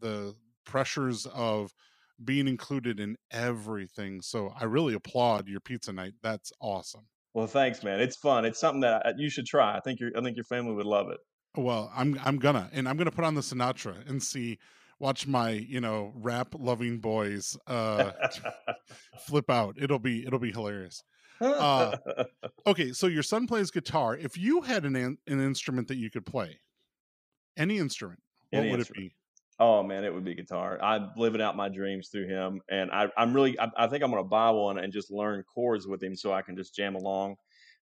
the 0.00 0.34
pressures 0.64 1.26
of 1.26 1.74
being 2.24 2.48
included 2.48 2.98
in 2.98 3.16
everything. 3.30 4.22
So 4.22 4.50
I 4.58 4.64
really 4.64 4.94
applaud 4.94 5.46
your 5.46 5.60
pizza 5.60 5.92
night. 5.92 6.14
That's 6.22 6.50
awesome. 6.62 7.02
Well, 7.34 7.46
thanks, 7.46 7.84
man. 7.84 8.00
It's 8.00 8.16
fun. 8.16 8.46
It's 8.46 8.58
something 8.58 8.80
that 8.80 9.04
uh, 9.04 9.12
you 9.18 9.28
should 9.28 9.44
try. 9.44 9.76
I 9.76 9.80
think 9.80 10.00
your 10.00 10.10
I 10.16 10.22
think 10.22 10.34
your 10.38 10.44
family 10.44 10.72
would 10.72 10.86
love 10.86 11.10
it. 11.10 11.18
Well, 11.54 11.92
I'm 11.94 12.18
I'm 12.24 12.38
gonna, 12.38 12.70
and 12.72 12.88
I'm 12.88 12.96
gonna 12.96 13.10
put 13.10 13.26
on 13.26 13.34
the 13.34 13.42
Sinatra 13.42 14.08
and 14.08 14.22
see, 14.22 14.58
watch 14.98 15.26
my 15.26 15.50
you 15.50 15.82
know 15.82 16.14
rap 16.14 16.54
loving 16.58 16.98
boys 16.98 17.58
uh 17.66 18.12
flip 19.26 19.50
out. 19.50 19.76
It'll 19.78 19.98
be 19.98 20.26
it'll 20.26 20.38
be 20.38 20.50
hilarious 20.50 21.04
uh, 21.40 21.96
okay, 22.66 22.92
so 22.92 23.06
your 23.06 23.22
son 23.22 23.46
plays 23.46 23.70
guitar. 23.70 24.16
If 24.16 24.36
you 24.36 24.62
had 24.62 24.84
an 24.84 24.96
an 24.96 25.18
instrument 25.26 25.88
that 25.88 25.96
you 25.96 26.10
could 26.10 26.26
play, 26.26 26.58
any 27.56 27.78
instrument, 27.78 28.20
what 28.50 28.60
any 28.60 28.70
would 28.70 28.80
instrument. 28.80 29.06
it 29.06 29.08
be? 29.10 29.14
Oh 29.60 29.82
man, 29.82 30.04
it 30.04 30.14
would 30.14 30.24
be 30.24 30.34
guitar. 30.34 30.78
I'm 30.82 31.10
living 31.16 31.40
out 31.40 31.56
my 31.56 31.68
dreams 31.68 32.08
through 32.08 32.28
him, 32.28 32.60
and 32.70 32.90
I, 32.90 33.08
am 33.16 33.34
really. 33.34 33.58
I, 33.58 33.70
I, 33.76 33.86
think 33.88 34.04
I'm 34.04 34.10
going 34.10 34.22
to 34.22 34.28
buy 34.28 34.50
one 34.50 34.78
and 34.78 34.92
just 34.92 35.10
learn 35.10 35.42
chords 35.52 35.86
with 35.86 36.02
him 36.02 36.14
so 36.14 36.32
I 36.32 36.42
can 36.42 36.56
just 36.56 36.74
jam 36.74 36.94
along. 36.94 37.36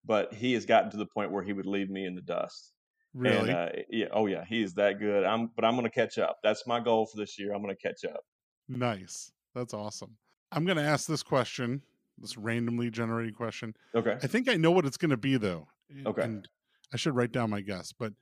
But 0.05 0.35
he 0.35 0.53
has 0.55 0.67
gotten 0.67 0.91
to 0.91 0.97
the 0.97 1.07
point 1.07 1.31
where 1.31 1.43
he 1.43 1.53
would 1.53 1.67
leave 1.67 1.89
me 1.89 2.05
in 2.05 2.15
the 2.15 2.23
dust. 2.23 2.73
Really? 3.15 3.51
And, 3.51 3.51
uh, 3.51 3.69
yeah. 3.89 4.07
Oh 4.13 4.27
yeah, 4.27 4.45
he 4.47 4.63
is 4.63 4.75
that 4.75 4.99
good. 4.99 5.25
I'm, 5.25 5.51
but 5.55 5.65
I'm 5.65 5.75
going 5.75 5.85
to 5.85 5.91
catch 5.91 6.19
up. 6.19 6.39
That's 6.43 6.67
my 6.67 6.81
goal 6.81 7.07
for 7.07 7.17
this 7.17 7.39
year. 7.39 7.55
I'm 7.55 7.63
going 7.63 7.75
to 7.75 7.83
catch 7.83 8.05
up. 8.05 8.21
Nice. 8.69 9.33
That's 9.55 9.75
awesome. 9.75 10.17
I'm 10.51 10.65
going 10.65 10.77
to 10.77 10.85
ask 10.85 11.07
this 11.07 11.23
question 11.23 11.83
this 12.23 12.39
randomly 12.39 12.91
generated 12.91 13.37
question. 13.37 13.75
Okay. 13.95 14.17
I 14.23 14.27
think 14.27 14.49
I 14.49 14.55
know 14.55 14.71
what 14.71 14.87
it's 14.87 14.97
going 14.97 15.11
to 15.11 15.17
be 15.19 15.37
though. 15.37 15.67
Okay. 16.07 16.23
And 16.23 16.49
I 16.93 16.97
should 16.97 17.15
write 17.15 17.33
down 17.33 17.51
my 17.51 17.61
guess. 17.61 17.93
But 17.93 18.15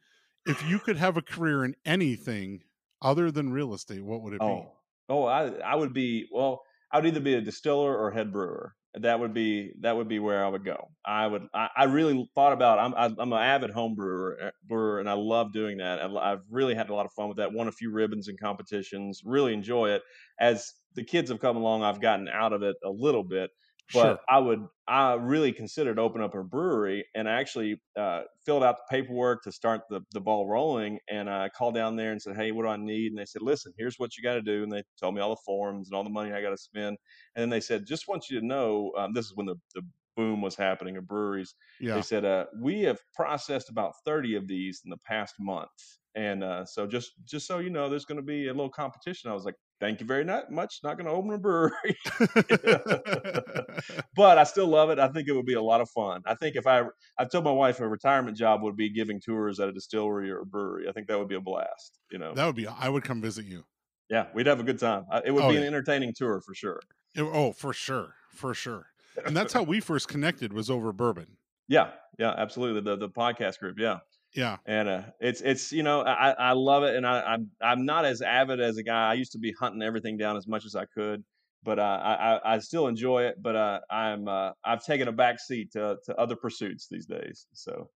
if 0.47 0.67
you 0.69 0.79
could 0.79 0.97
have 0.97 1.17
a 1.17 1.23
career 1.23 1.65
in 1.65 1.75
anything 1.85 2.63
other 3.03 3.31
than 3.31 3.53
real 3.53 3.75
estate, 3.75 4.05
what 4.05 4.23
would 4.23 4.35
it 4.35 4.41
oh. 4.41 4.57
be? 4.57 4.67
Oh, 5.09 5.25
I 5.25 5.49
I 5.59 5.75
would 5.75 5.93
be 5.93 6.27
well. 6.33 6.63
I 6.93 6.99
would 6.99 7.07
either 7.07 7.21
be 7.21 7.35
a 7.35 7.41
distiller 7.41 7.97
or 7.97 8.11
head 8.11 8.33
brewer. 8.33 8.75
That 8.95 9.21
would 9.21 9.35
be 9.35 9.73
that 9.81 9.97
would 9.97 10.09
be 10.09 10.19
where 10.19 10.45
I 10.45 10.49
would 10.49 10.65
go. 10.65 10.89
I 11.05 11.27
would. 11.27 11.47
I, 11.55 11.69
I 11.77 11.85
really 11.85 12.29
thought 12.35 12.53
about. 12.53 12.79
I'm 12.79 12.95
I'm 12.95 13.33
an 13.33 13.39
avid 13.39 13.71
home 13.71 13.95
brewer, 13.95 14.39
eh, 14.41 14.51
brewer, 14.69 15.01
and 15.01 15.09
I 15.09 15.15
love 15.15 15.53
doing 15.53 15.79
that. 15.79 16.01
I've 16.01 16.43
really 16.49 16.75
had 16.75 16.91
a 16.91 16.95
lot 16.95 17.07
of 17.07 17.13
fun 17.13 17.29
with 17.29 17.39
that. 17.39 17.53
Won 17.53 17.69
a 17.69 17.73
few 17.73 17.93
ribbons 17.93 18.29
and 18.29 18.39
competitions. 18.39 19.23
Really 19.25 19.53
enjoy 19.53 19.91
it. 19.91 20.03
As 20.41 20.73
the 20.95 21.05
kids 21.05 21.31
have 21.31 21.41
come 21.41 21.57
along, 21.57 21.83
I've 21.83 22.01
gotten 22.01 22.29
out 22.29 22.53
of 22.53 22.63
it 22.63 22.77
a 22.85 22.91
little 22.91 23.25
bit 23.25 23.51
but 23.92 24.03
sure. 24.03 24.18
I 24.29 24.38
would 24.38 24.66
I 24.87 25.14
really 25.14 25.53
considered 25.53 25.98
open 25.98 26.20
up 26.20 26.35
a 26.35 26.42
brewery 26.42 27.05
and 27.14 27.29
I 27.29 27.40
actually 27.40 27.81
uh, 27.96 28.22
filled 28.44 28.64
out 28.64 28.76
the 28.76 28.96
paperwork 28.96 29.42
to 29.44 29.53
start 29.53 29.83
the, 29.88 30.00
the 30.12 30.20
ball 30.20 30.48
rolling 30.48 30.98
and 31.09 31.31
I 31.31 31.48
called 31.48 31.74
down 31.74 31.96
there 31.96 32.12
and 32.12 32.20
said 32.20 32.37
hey 32.37 32.53
what 32.53 32.62
do 32.62 32.68
I 32.68 32.76
need 32.76 33.12
and 33.12 33.18
they 33.18 33.24
said 33.24 33.42
listen 33.42 33.72
here's 33.79 33.98
what 33.98 34.16
you 34.16 34.22
got 34.22 34.35
to 34.35 34.42
do 34.42 34.62
and 34.62 34.72
they 34.72 34.83
told 35.00 35.14
me 35.14 35.20
all 35.20 35.31
the 35.31 35.42
forms 35.44 35.88
and 35.88 35.96
all 35.96 36.05
the 36.05 36.11
money 36.11 36.33
I 36.33 36.42
got 36.42 36.50
to 36.50 36.59
spend 36.59 36.96
and 37.35 37.42
then 37.42 37.50
they 37.50 37.61
said 37.61 37.87
just 37.87 38.09
want 38.09 38.29
you 38.31 38.40
to 38.40 38.46
know 38.46 38.92
um, 38.96 39.12
this 39.12 39.26
is 39.26 39.33
when 39.35 39.46
the, 39.46 39.57
the 39.74 39.83
boom 40.16 40.40
was 40.42 40.57
happening 40.57 40.96
of 40.96 41.07
breweries 41.07 41.55
yeah. 41.81 41.94
they 41.94 42.03
said 42.03 42.25
uh, 42.25 42.44
we 42.61 42.83
have 42.83 42.99
processed 43.14 43.70
about 43.70 43.92
30 44.05 44.37
of 44.37 44.46
these 44.49 44.83
in 44.85 44.90
the 44.90 44.99
past 45.07 45.35
month 45.38 45.70
and 46.14 46.42
uh, 46.42 46.64
so 46.64 46.87
just 46.87 47.12
just 47.25 47.46
so 47.46 47.59
you 47.59 47.70
know, 47.70 47.88
there's 47.88 48.05
going 48.05 48.16
to 48.16 48.23
be 48.23 48.49
a 48.49 48.53
little 48.53 48.70
competition. 48.70 49.31
I 49.31 49.35
was 49.35 49.44
like, 49.44 49.55
thank 49.81 50.01
you 50.01 50.07
very 50.07 50.25
much. 50.51 50.81
Not 50.83 50.96
going 50.99 51.07
to 51.07 51.12
open 51.12 51.33
a 51.33 51.38
brewery, 51.38 51.96
but 54.16 54.37
I 54.38 54.44
still 54.44 54.66
love 54.66 54.90
it. 54.90 54.99
I 54.99 55.09
think 55.09 55.29
it 55.29 55.33
would 55.33 55.46
be 55.46 55.55
a 55.55 55.62
lot 55.62 55.81
of 55.81 55.88
fun. 55.90 56.23
I 56.27 56.35
think 56.35 56.57
if 56.57 56.66
I 56.66 56.83
I 57.16 57.27
told 57.27 57.44
my 57.44 57.53
wife 57.53 57.79
a 57.79 57.88
retirement 57.88 58.37
job 58.37 58.62
would 58.62 58.77
be 58.77 58.90
giving 58.90 59.20
tours 59.20 59.61
at 59.61 59.68
a 59.68 59.73
distillery 59.73 60.31
or 60.31 60.40
a 60.40 60.46
brewery. 60.46 60.88
I 60.88 60.92
think 60.92 61.07
that 61.07 61.18
would 61.18 61.29
be 61.29 61.37
a 61.37 61.40
blast. 61.40 62.01
You 62.11 62.18
know, 62.18 62.35
that 62.35 62.46
would 62.46 62.57
be. 62.57 62.66
I 62.66 62.88
would 62.88 63.05
come 63.05 63.23
visit 63.23 63.44
you. 63.44 63.64
Yeah, 64.09 64.27
we'd 64.35 64.49
have 64.49 64.59
a 64.59 64.64
good 64.64 64.81
time. 64.81 65.05
It 65.25 65.31
would 65.31 65.44
oh, 65.44 65.51
be 65.51 65.57
an 65.59 65.62
entertaining 65.62 66.12
tour 66.16 66.40
for 66.40 66.55
sure. 66.55 66.81
It, 67.14 67.23
oh, 67.23 67.53
for 67.53 67.73
sure, 67.73 68.14
for 68.33 68.53
sure. 68.53 68.89
And 69.27 69.37
that's 69.37 69.53
how 69.53 69.63
we 69.63 69.81
first 69.81 70.09
connected 70.09 70.53
was 70.53 70.71
over 70.71 70.93
bourbon. 70.93 71.37
Yeah, 71.69 71.91
yeah, 72.19 72.35
absolutely. 72.37 72.81
The 72.83 72.97
the 72.97 73.09
podcast 73.09 73.59
group. 73.59 73.79
Yeah. 73.79 73.99
Yeah, 74.33 74.59
and 74.65 74.89
uh, 74.89 75.03
it's 75.19 75.41
it's 75.41 75.73
you 75.73 75.83
know 75.83 76.03
I, 76.03 76.31
I 76.31 76.53
love 76.53 76.85
it, 76.85 76.95
and 76.95 77.05
I, 77.05 77.21
I'm 77.21 77.51
I'm 77.61 77.85
not 77.85 78.05
as 78.05 78.23
avid 78.23 78.61
as 78.61 78.77
a 78.77 78.85
guy. 78.85 79.11
I 79.11 79.15
used 79.15 79.33
to 79.33 79.41
be 79.41 79.53
hunting 79.59 79.83
everything 79.83 80.17
down 80.17 80.37
as 80.37 80.47
much 80.47 80.65
as 80.65 80.77
I 80.77 80.85
could, 80.85 81.25
but 81.65 81.81
uh, 81.81 81.83
I 81.83 82.55
I 82.55 82.59
still 82.61 82.87
enjoy 82.87 83.25
it. 83.25 83.43
But 83.43 83.57
uh, 83.57 83.81
I'm 83.91 84.29
uh, 84.29 84.53
I've 84.65 84.85
taken 84.85 85.09
a 85.09 85.13
back 85.13 85.41
seat 85.41 85.73
to 85.73 85.97
to 86.05 86.17
other 86.17 86.37
pursuits 86.37 86.87
these 86.89 87.07
days. 87.07 87.47
So 87.55 87.91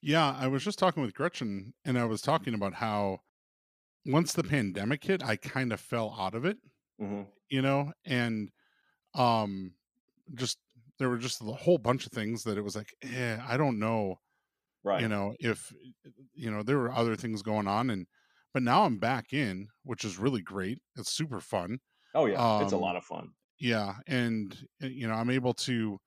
yeah, 0.00 0.34
I 0.38 0.48
was 0.48 0.64
just 0.64 0.78
talking 0.78 1.02
with 1.02 1.12
Gretchen, 1.14 1.74
and 1.84 1.98
I 1.98 2.06
was 2.06 2.22
talking 2.22 2.54
about 2.54 2.74
how 2.74 3.20
once 4.06 4.32
the 4.32 4.44
pandemic 4.44 5.04
hit, 5.04 5.22
I 5.22 5.36
kind 5.36 5.70
of 5.70 5.80
fell 5.80 6.16
out 6.18 6.34
of 6.34 6.46
it. 6.46 6.56
Mm-hmm. 6.98 7.22
You 7.50 7.60
know, 7.60 7.92
and 8.06 8.50
um, 9.14 9.72
just 10.34 10.58
there 10.98 11.08
were 11.08 11.18
just 11.18 11.40
a 11.40 11.44
whole 11.44 11.78
bunch 11.78 12.06
of 12.06 12.12
things 12.12 12.44
that 12.44 12.56
it 12.56 12.62
was 12.62 12.76
like, 12.76 12.94
eh, 13.02 13.36
I 13.46 13.56
don't 13.56 13.78
know 13.78 14.18
right 14.84 15.00
you 15.00 15.08
know 15.08 15.34
if 15.40 15.72
you 16.34 16.50
know 16.50 16.62
there 16.62 16.78
were 16.78 16.92
other 16.92 17.16
things 17.16 17.42
going 17.42 17.66
on 17.66 17.90
and 17.90 18.06
but 18.52 18.62
now 18.62 18.84
i'm 18.84 18.98
back 18.98 19.32
in 19.32 19.66
which 19.82 20.04
is 20.04 20.18
really 20.18 20.42
great 20.42 20.78
it's 20.96 21.10
super 21.10 21.40
fun 21.40 21.78
oh 22.14 22.26
yeah 22.26 22.36
um, 22.36 22.62
it's 22.62 22.72
a 22.72 22.76
um, 22.76 22.82
lot 22.82 22.94
of 22.94 23.02
fun 23.02 23.30
yeah 23.58 23.94
and 24.06 24.56
eh, 24.82 24.86
you 24.86 25.08
know 25.08 25.14
i'm 25.14 25.30
able 25.30 25.54
to 25.54 25.98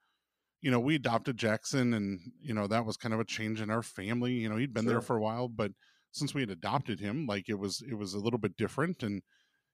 you 0.61 0.71
know 0.71 0.79
we 0.79 0.95
adopted 0.95 1.35
jackson 1.35 1.93
and 1.95 2.19
you 2.39 2.53
know 2.53 2.67
that 2.67 2.85
was 2.85 2.95
kind 2.95 3.13
of 3.13 3.19
a 3.19 3.25
change 3.25 3.59
in 3.59 3.69
our 3.69 3.83
family 3.83 4.33
you 4.33 4.47
know 4.47 4.55
he'd 4.55 4.73
been 4.73 4.85
sure. 4.85 4.93
there 4.93 5.01
for 5.01 5.17
a 5.17 5.21
while 5.21 5.47
but 5.47 5.71
since 6.11 6.33
we 6.33 6.41
had 6.41 6.49
adopted 6.49 6.99
him 6.99 7.25
like 7.27 7.49
it 7.49 7.59
was 7.59 7.83
it 7.89 7.95
was 7.95 8.13
a 8.13 8.19
little 8.19 8.39
bit 8.39 8.55
different 8.57 9.03
and 9.03 9.21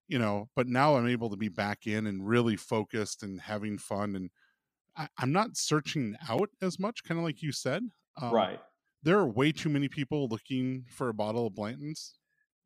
you 0.07 0.17
know 0.17 0.49
but 0.55 0.67
now 0.67 0.95
i'm 0.95 1.07
able 1.07 1.29
to 1.29 1.37
be 1.37 1.49
back 1.49 1.85
in 1.85 2.07
and 2.07 2.27
really 2.27 2.55
focused 2.55 3.23
and 3.23 3.41
having 3.41 3.77
fun 3.77 4.15
and 4.15 4.29
I, 4.97 5.07
am 5.21 5.31
not 5.31 5.57
searching 5.57 6.15
out 6.29 6.49
as 6.61 6.79
much 6.79 7.03
kind 7.03 7.19
of 7.19 7.23
like 7.23 7.41
you 7.41 7.51
said 7.51 7.83
um, 8.21 8.31
right 8.31 8.59
there 9.03 9.19
are 9.19 9.27
way 9.27 9.51
too 9.51 9.69
many 9.69 9.89
people 9.89 10.27
looking 10.29 10.85
for 10.89 11.09
a 11.09 11.13
bottle 11.13 11.47
of 11.47 11.55
Blanton's. 11.55 12.15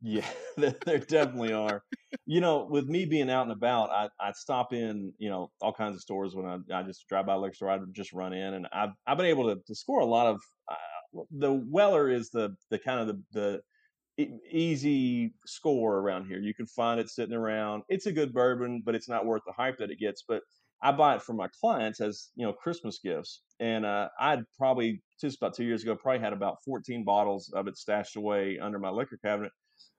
Yeah, 0.01 0.25
there 0.57 0.99
definitely 0.99 1.53
are. 1.53 1.83
you 2.27 2.39
know, 2.39 2.67
with 2.69 2.85
me 2.85 3.05
being 3.05 3.29
out 3.29 3.43
and 3.43 3.51
about, 3.51 3.89
I 3.89 4.09
I 4.19 4.31
stop 4.33 4.71
in, 4.71 5.11
you 5.17 5.29
know, 5.29 5.51
all 5.59 5.73
kinds 5.73 5.95
of 5.95 6.01
stores 6.01 6.35
when 6.35 6.45
I, 6.45 6.79
I 6.79 6.83
just 6.83 7.07
drive 7.09 7.25
by 7.25 7.33
a 7.33 7.39
liquor 7.39 7.55
store. 7.55 7.71
I 7.71 7.79
just 7.91 8.13
run 8.13 8.33
in, 8.33 8.53
and 8.53 8.67
I've 8.71 8.91
I've 9.07 9.17
been 9.17 9.25
able 9.25 9.45
to, 9.45 9.59
to 9.65 9.75
score 9.75 9.99
a 9.99 10.05
lot 10.05 10.27
of. 10.27 10.39
Uh, 10.69 11.21
the 11.31 11.51
Weller 11.51 12.11
is 12.11 12.29
the 12.29 12.55
the 12.69 12.77
kind 12.77 12.99
of 12.99 13.07
the 13.07 13.61
the 14.17 14.39
easy 14.51 15.33
score 15.47 15.97
around 15.97 16.27
here. 16.27 16.39
You 16.39 16.53
can 16.53 16.67
find 16.67 16.99
it 16.99 17.09
sitting 17.09 17.35
around. 17.35 17.83
It's 17.89 18.05
a 18.05 18.11
good 18.11 18.33
bourbon, 18.33 18.83
but 18.85 18.93
it's 18.93 19.09
not 19.09 19.25
worth 19.25 19.41
the 19.47 19.53
hype 19.53 19.77
that 19.79 19.89
it 19.89 19.99
gets. 19.99 20.23
But 20.27 20.41
I 20.81 20.91
buy 20.91 21.15
it 21.15 21.23
for 21.23 21.33
my 21.33 21.47
clients 21.59 22.01
as 22.01 22.29
you 22.35 22.45
know 22.45 22.53
Christmas 22.53 22.99
gifts, 23.03 23.41
and 23.59 23.85
uh, 23.85 24.09
I'd 24.19 24.43
probably 24.57 25.01
just 25.19 25.37
about 25.37 25.55
two 25.55 25.63
years 25.63 25.83
ago 25.83 25.95
probably 25.95 26.19
had 26.19 26.33
about 26.33 26.57
14 26.63 27.03
bottles 27.03 27.51
of 27.55 27.67
it 27.67 27.77
stashed 27.77 28.15
away 28.15 28.59
under 28.61 28.77
my 28.77 28.89
liquor 28.89 29.17
cabinet. 29.23 29.51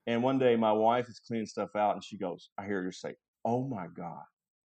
And 0.06 0.22
one 0.22 0.38
day 0.38 0.56
my 0.56 0.72
wife 0.72 1.08
is 1.08 1.20
cleaning 1.26 1.46
stuff 1.46 1.70
out, 1.76 1.94
and 1.94 2.04
she 2.04 2.16
goes, 2.16 2.50
"I 2.58 2.64
hear 2.64 2.82
her 2.82 2.92
say, 2.92 3.14
oh 3.44 3.66
my 3.66 3.86
god." 3.96 4.22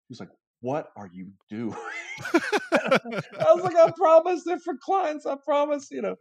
She's 0.08 0.20
like, 0.20 0.30
"What 0.62 0.88
are 0.96 1.10
you 1.12 1.32
doing?" 1.50 1.76
I 2.34 3.54
was 3.54 3.64
like, 3.64 3.76
"I 3.76 3.92
promise 3.96 4.44
they're 4.44 4.60
for 4.60 4.76
clients. 4.82 5.26
I 5.26 5.36
promise." 5.44 5.90
You 5.92 6.02
know, 6.02 6.16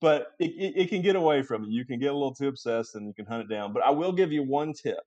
but 0.00 0.28
it, 0.38 0.50
it, 0.50 0.80
it, 0.82 0.88
can 0.88 1.02
get 1.02 1.16
away 1.16 1.42
from 1.42 1.64
you. 1.64 1.78
You 1.78 1.84
can 1.84 1.98
get 1.98 2.10
a 2.10 2.14
little 2.14 2.34
too 2.34 2.48
obsessed 2.48 2.94
and 2.94 3.06
you 3.06 3.14
can 3.14 3.26
hunt 3.26 3.42
it 3.42 3.54
down. 3.54 3.72
But 3.72 3.82
I 3.84 3.90
will 3.90 4.12
give 4.12 4.32
you 4.32 4.42
one 4.42 4.72
tip. 4.72 5.00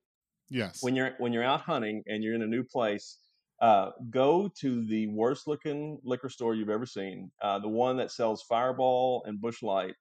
Yes. 0.50 0.82
When 0.82 0.96
you're 0.96 1.12
when 1.18 1.32
you're 1.32 1.44
out 1.44 1.60
hunting 1.60 2.02
and 2.06 2.24
you're 2.24 2.34
in 2.34 2.42
a 2.42 2.46
new 2.46 2.64
place, 2.64 3.18
uh, 3.60 3.90
go 4.10 4.50
to 4.60 4.86
the 4.86 5.06
worst 5.08 5.46
looking 5.46 5.98
liquor 6.02 6.28
store 6.28 6.54
you've 6.54 6.70
ever 6.70 6.86
seen, 6.86 7.30
uh, 7.42 7.58
the 7.58 7.68
one 7.68 7.96
that 7.98 8.10
sells 8.10 8.42
Fireball 8.48 9.22
and 9.26 9.40
Busch 9.40 9.62
Light, 9.62 9.94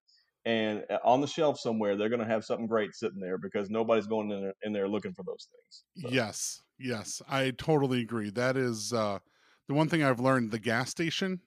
and 0.46 0.84
uh, 0.90 0.98
on 1.04 1.22
the 1.22 1.28
shelf 1.28 1.60
somewhere 1.60 1.98
they're 1.98 2.10
going 2.10 2.22
to 2.22 2.26
have 2.26 2.46
something 2.46 2.68
great 2.68 2.96
sitting 2.96 3.20
there 3.20 3.38
because 3.38 3.70
nobody's 3.70 4.08
going 4.08 4.32
in 4.32 4.42
there, 4.42 4.54
in 4.64 4.74
there 4.74 4.88
looking 4.88 5.14
for 5.14 5.24
those 5.24 5.48
things. 5.52 5.84
So. 5.98 6.14
Yes, 6.14 6.62
yes, 6.80 7.22
I 7.28 7.52
totally 7.52 8.02
agree. 8.02 8.30
That 8.30 8.56
is 8.56 8.94
uh, 8.94 9.20
the 9.68 9.74
one 9.74 9.90
thing 9.90 10.04
I've 10.04 10.22
learned. 10.22 10.52
The 10.52 10.60
gas 10.60 10.90
station. 10.90 11.42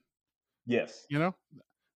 Yes. 0.65 1.05
You 1.09 1.19
know, 1.19 1.35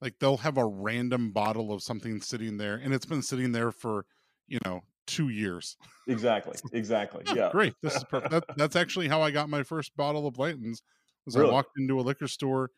like 0.02 0.20
they'll 0.20 0.38
have 0.38 0.58
a 0.58 0.66
random 0.66 1.32
bottle 1.32 1.72
of 1.72 1.82
something 1.82 2.22
sitting 2.22 2.58
there 2.58 2.76
and 2.76 2.94
it's 2.94 3.06
been 3.06 3.22
sitting 3.22 3.52
there 3.52 3.72
for 3.72 4.06
you 4.48 4.60
know 4.66 4.82
two 5.08 5.30
years 5.30 5.78
exactly 6.08 6.58
exactly 6.74 7.24
yeah 7.36 7.50
great 7.52 7.74
this 7.82 7.96
is 7.96 8.04
perfect 8.06 8.32
that, 8.32 8.44
that's 8.58 8.76
actually 8.76 9.08
how 9.08 9.22
i 9.22 9.32
got 9.32 9.50
my 9.50 9.64
first 9.64 9.96
bottle 9.96 10.28
of 10.28 10.34
blanton's 10.34 10.82
was 11.26 11.36
really? 11.36 11.50
i 11.50 11.54
walked 11.54 11.72
into 11.78 12.00
a 12.00 12.02
liquor 12.02 12.28
store 12.28 12.72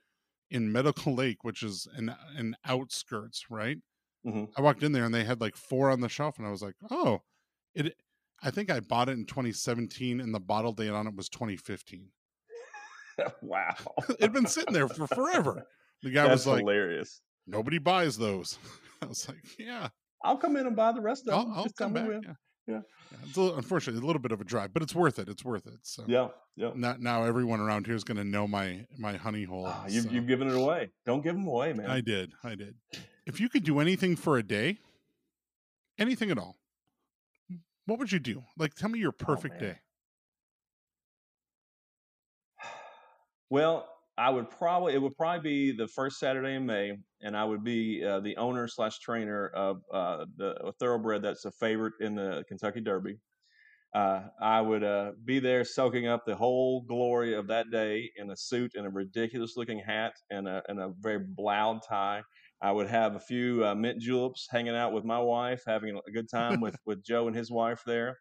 in 0.49 0.71
medical 0.71 1.13
lake 1.13 1.43
which 1.43 1.63
is 1.63 1.87
an 1.95 2.13
an 2.35 2.55
outskirts 2.65 3.45
right 3.49 3.77
mm-hmm. 4.25 4.45
i 4.57 4.61
walked 4.61 4.83
in 4.83 4.91
there 4.91 5.05
and 5.05 5.13
they 5.13 5.23
had 5.23 5.41
like 5.41 5.55
four 5.55 5.89
on 5.89 6.01
the 6.01 6.09
shelf 6.09 6.37
and 6.37 6.47
i 6.47 6.51
was 6.51 6.61
like 6.61 6.75
oh 6.91 7.21
it 7.75 7.93
i 8.43 8.51
think 8.51 8.71
i 8.71 8.79
bought 8.79 9.09
it 9.09 9.13
in 9.13 9.25
2017 9.25 10.19
and 10.19 10.33
the 10.33 10.39
bottle 10.39 10.73
date 10.73 10.89
on 10.89 11.07
it 11.07 11.15
was 11.15 11.29
2015 11.29 12.09
wow 13.41 13.75
it'd 14.19 14.33
been 14.33 14.45
sitting 14.45 14.73
there 14.73 14.87
for 14.87 15.07
forever 15.07 15.65
the 16.03 16.11
guy 16.11 16.23
That's 16.23 16.45
was 16.45 16.47
like, 16.47 16.59
hilarious. 16.59 17.21
Nobody 17.47 17.79
buys 17.79 18.17
those. 18.17 18.57
I 19.01 19.05
was 19.07 19.27
like, 19.27 19.43
yeah. 19.57 19.89
I'll 20.23 20.37
come 20.37 20.57
in 20.57 20.67
and 20.67 20.75
buy 20.75 20.91
the 20.91 21.01
rest 21.01 21.27
of 21.27 21.33
I'll, 21.33 21.45
them. 21.45 21.53
I'll 21.55 21.63
Just 21.63 21.77
come 21.77 21.93
back. 21.93 22.07
Yeah. 22.07 22.19
Yeah. 22.23 22.33
yeah. 22.67 22.79
It's 23.25 23.37
a 23.37 23.41
little, 23.41 23.57
unfortunately 23.57 24.01
a 24.01 24.05
little 24.05 24.21
bit 24.21 24.31
of 24.31 24.41
a 24.41 24.43
drive, 24.43 24.73
but 24.73 24.83
it's 24.83 24.95
worth 24.95 25.19
it. 25.19 25.29
It's 25.29 25.45
worth 25.45 25.67
it. 25.67 25.79
So 25.83 26.03
yeah, 26.07 26.27
yeah. 26.55 26.71
Not, 26.75 26.99
now 26.99 27.23
everyone 27.23 27.59
around 27.59 27.85
here 27.85 27.95
is 27.95 28.03
going 28.03 28.17
to 28.17 28.23
know 28.23 28.47
my 28.47 28.85
my 28.97 29.15
honey 29.15 29.43
hole. 29.43 29.67
Oh, 29.67 29.85
you've 29.87 30.05
so. 30.05 30.11
you've 30.11 30.27
given 30.27 30.47
it 30.47 30.55
away. 30.55 30.91
Don't 31.05 31.21
give 31.21 31.35
them 31.35 31.47
away, 31.47 31.73
man. 31.73 31.89
I 31.89 32.01
did. 32.01 32.33
I 32.43 32.55
did. 32.55 32.75
If 33.25 33.39
you 33.39 33.49
could 33.49 33.63
do 33.63 33.79
anything 33.79 34.15
for 34.15 34.37
a 34.37 34.43
day, 34.43 34.77
anything 35.97 36.31
at 36.31 36.37
all, 36.37 36.57
what 37.85 37.99
would 37.99 38.11
you 38.11 38.19
do? 38.19 38.43
Like, 38.57 38.73
tell 38.73 38.89
me 38.89 38.99
your 38.99 39.13
oh, 39.19 39.25
perfect 39.25 39.55
oh, 39.57 39.61
day. 39.61 39.79
Well, 43.49 43.87
I 44.17 44.29
would 44.31 44.49
probably 44.49 44.93
it 44.93 45.01
would 45.01 45.15
probably 45.15 45.41
be 45.41 45.77
the 45.77 45.87
first 45.87 46.19
Saturday 46.19 46.55
in 46.55 46.65
May, 46.65 46.97
and 47.21 47.37
I 47.37 47.43
would 47.43 47.63
be 47.63 48.03
uh, 48.03 48.19
the 48.19 48.35
owner 48.37 48.67
slash 48.67 48.99
trainer 48.99 49.47
of 49.47 49.81
uh, 49.93 50.25
the 50.37 50.73
thoroughbred 50.79 51.21
that's 51.21 51.45
a 51.45 51.51
favorite 51.51 51.93
in 51.99 52.15
the 52.15 52.43
Kentucky 52.47 52.81
Derby. 52.81 53.19
Uh, 53.95 54.23
I 54.41 54.59
would 54.61 54.83
uh, 54.83 55.11
be 55.23 55.39
there 55.39 55.63
soaking 55.63 56.07
up 56.07 56.25
the 56.25 56.35
whole 56.35 56.81
glory 56.81 57.35
of 57.35 57.47
that 57.47 57.71
day 57.71 58.11
in 58.17 58.29
a 58.29 58.35
suit 58.35 58.73
and 58.75 58.85
a 58.85 58.89
ridiculous 58.89 59.55
looking 59.55 59.79
hat 59.79 60.13
and 60.29 60.47
a, 60.47 60.61
and 60.67 60.79
a 60.79 60.91
very 60.99 61.19
bloud 61.19 61.79
tie. 61.87 62.21
I 62.61 62.71
would 62.71 62.87
have 62.87 63.15
a 63.15 63.19
few 63.19 63.65
uh, 63.65 63.75
mint 63.75 64.01
juleps 64.01 64.47
hanging 64.51 64.75
out 64.75 64.93
with 64.93 65.05
my 65.05 65.19
wife, 65.19 65.63
having 65.65 65.97
a 66.07 66.11
good 66.11 66.29
time 66.29 66.59
with, 66.59 66.75
with 66.85 67.03
Joe 67.03 67.27
and 67.27 67.35
his 67.35 67.49
wife 67.49 67.81
there 67.85 68.17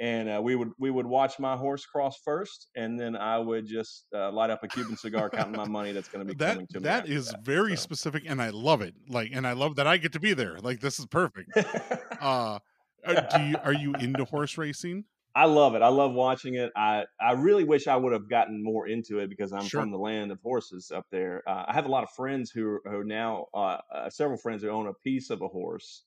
and 0.00 0.30
uh, 0.30 0.40
we 0.42 0.56
would 0.56 0.70
we 0.78 0.90
would 0.90 1.06
watch 1.06 1.38
my 1.38 1.56
horse 1.56 1.84
cross 1.84 2.18
first, 2.24 2.68
and 2.74 2.98
then 2.98 3.14
I 3.14 3.38
would 3.38 3.66
just 3.66 4.06
uh, 4.14 4.32
light 4.32 4.48
up 4.48 4.64
a 4.64 4.68
Cuban 4.68 4.96
cigar, 4.96 5.28
counting 5.28 5.56
my 5.56 5.68
money 5.68 5.92
that's 5.92 6.08
going 6.08 6.26
to 6.26 6.32
be 6.32 6.36
that, 6.38 6.54
coming 6.54 6.66
to 6.68 6.80
me. 6.80 6.84
That 6.84 7.08
is 7.08 7.28
that, 7.28 7.44
very 7.44 7.76
so. 7.76 7.82
specific, 7.82 8.24
and 8.26 8.40
I 8.40 8.48
love 8.48 8.80
it. 8.80 8.94
Like, 9.08 9.30
and 9.32 9.46
I 9.46 9.52
love 9.52 9.76
that 9.76 9.86
I 9.86 9.98
get 9.98 10.12
to 10.14 10.20
be 10.20 10.32
there. 10.32 10.58
Like, 10.58 10.80
this 10.80 10.98
is 10.98 11.06
perfect. 11.06 11.50
uh, 12.20 12.58
do 13.06 13.42
you 13.42 13.56
are 13.62 13.74
you 13.74 13.92
into 13.94 14.24
horse 14.24 14.56
racing? 14.56 15.04
I 15.34 15.44
love 15.44 15.74
it. 15.74 15.82
I 15.82 15.88
love 15.88 16.12
watching 16.12 16.54
it. 16.54 16.72
I, 16.74 17.04
I 17.20 17.32
really 17.32 17.62
wish 17.62 17.86
I 17.86 17.94
would 17.94 18.12
have 18.12 18.28
gotten 18.28 18.64
more 18.64 18.88
into 18.88 19.20
it 19.20 19.28
because 19.28 19.52
I'm 19.52 19.64
sure. 19.64 19.80
from 19.80 19.92
the 19.92 19.98
land 19.98 20.32
of 20.32 20.40
horses 20.42 20.90
up 20.90 21.06
there. 21.12 21.44
Uh, 21.46 21.66
I 21.68 21.72
have 21.72 21.86
a 21.86 21.88
lot 21.88 22.02
of 22.02 22.10
friends 22.10 22.50
who, 22.50 22.80
who 22.84 23.04
now, 23.04 23.46
uh, 23.54 23.78
uh, 23.94 24.10
several 24.10 24.38
friends 24.38 24.62
who 24.62 24.70
own 24.70 24.88
a 24.88 24.94
piece 24.94 25.30
of 25.30 25.40
a 25.40 25.46
horse 25.46 26.02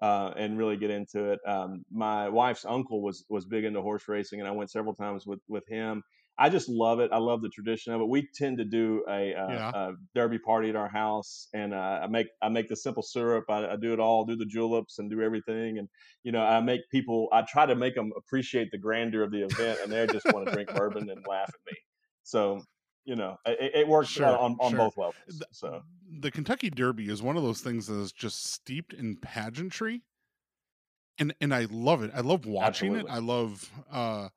uh, 0.00 0.32
and 0.36 0.58
really 0.58 0.76
get 0.76 0.90
into 0.90 1.32
it. 1.32 1.40
Um, 1.46 1.84
my 1.90 2.28
wife's 2.28 2.64
uncle 2.64 3.02
was 3.02 3.24
was 3.28 3.44
big 3.44 3.64
into 3.64 3.80
horse 3.82 4.08
racing, 4.08 4.40
and 4.40 4.48
I 4.48 4.52
went 4.52 4.70
several 4.70 4.94
times 4.94 5.26
with 5.26 5.40
with 5.48 5.66
him. 5.68 6.02
I 6.40 6.50
just 6.50 6.68
love 6.68 7.00
it. 7.00 7.10
I 7.12 7.18
love 7.18 7.42
the 7.42 7.48
tradition 7.48 7.92
of 7.92 8.00
it. 8.00 8.08
We 8.08 8.28
tend 8.32 8.58
to 8.58 8.64
do 8.64 9.04
a, 9.08 9.34
uh, 9.34 9.48
yeah. 9.48 9.72
a 9.74 9.92
derby 10.14 10.38
party 10.38 10.68
at 10.68 10.76
our 10.76 10.88
house, 10.88 11.48
and 11.52 11.74
uh, 11.74 12.00
I 12.02 12.06
make 12.06 12.28
I 12.40 12.48
make 12.48 12.68
the 12.68 12.76
simple 12.76 13.02
syrup. 13.02 13.46
I, 13.50 13.66
I, 13.66 13.76
do 13.76 13.92
it 13.92 13.98
all, 13.98 14.24
do 14.24 14.36
the 14.36 14.46
juleps, 14.46 15.00
and 15.00 15.10
do 15.10 15.20
everything. 15.20 15.78
And 15.78 15.88
you 16.22 16.30
know, 16.30 16.42
I 16.42 16.60
make 16.60 16.82
people. 16.92 17.28
I 17.32 17.42
try 17.42 17.66
to 17.66 17.74
make 17.74 17.96
them 17.96 18.12
appreciate 18.16 18.70
the 18.70 18.78
grandeur 18.78 19.24
of 19.24 19.32
the 19.32 19.42
event, 19.42 19.80
and 19.82 19.90
they 19.90 20.06
just 20.06 20.32
want 20.32 20.46
to 20.46 20.52
drink 20.52 20.72
bourbon 20.72 21.10
and 21.10 21.26
laugh 21.28 21.48
at 21.48 21.72
me. 21.72 21.76
So 22.22 22.62
you 23.08 23.16
know, 23.16 23.38
it, 23.46 23.72
it 23.74 23.88
works 23.88 24.10
sure, 24.10 24.26
on, 24.26 24.58
on 24.60 24.70
sure. 24.70 24.78
both 24.78 24.98
levels. 24.98 25.42
So 25.50 25.80
the 26.20 26.30
Kentucky 26.30 26.68
Derby 26.68 27.08
is 27.08 27.22
one 27.22 27.38
of 27.38 27.42
those 27.42 27.62
things 27.62 27.86
that 27.86 27.94
is 27.94 28.12
just 28.12 28.52
steeped 28.52 28.92
in 28.92 29.16
pageantry, 29.16 30.02
and 31.18 31.34
and 31.40 31.54
I 31.54 31.66
love 31.70 32.02
it. 32.02 32.10
I 32.14 32.20
love 32.20 32.44
watching 32.44 32.94
Absolutely. 32.94 33.10
it. 33.10 33.14
I 33.14 33.18
love. 33.18 33.70
uh 33.90 34.28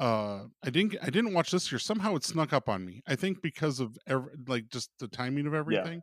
uh 0.00 0.40
i 0.64 0.70
didn't 0.70 0.96
i 1.02 1.08
didn't 1.08 1.32
watch 1.32 1.52
this 1.52 1.70
year 1.70 1.78
somehow 1.78 2.16
it 2.16 2.24
snuck 2.24 2.52
up 2.52 2.68
on 2.68 2.84
me 2.84 3.00
i 3.06 3.14
think 3.14 3.40
because 3.42 3.78
of 3.78 3.96
every, 4.08 4.32
like 4.48 4.68
just 4.68 4.90
the 4.98 5.06
timing 5.06 5.46
of 5.46 5.54
everything 5.54 6.02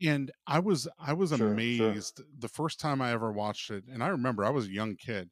yeah. 0.00 0.12
and 0.12 0.30
i 0.46 0.58
was 0.58 0.88
i 0.98 1.12
was 1.12 1.28
sure, 1.36 1.52
amazed 1.52 2.16
sure. 2.16 2.26
the 2.38 2.48
first 2.48 2.80
time 2.80 3.02
i 3.02 3.12
ever 3.12 3.30
watched 3.30 3.70
it 3.70 3.84
and 3.92 4.02
i 4.02 4.08
remember 4.08 4.42
i 4.42 4.48
was 4.48 4.68
a 4.68 4.72
young 4.72 4.96
kid 4.96 5.28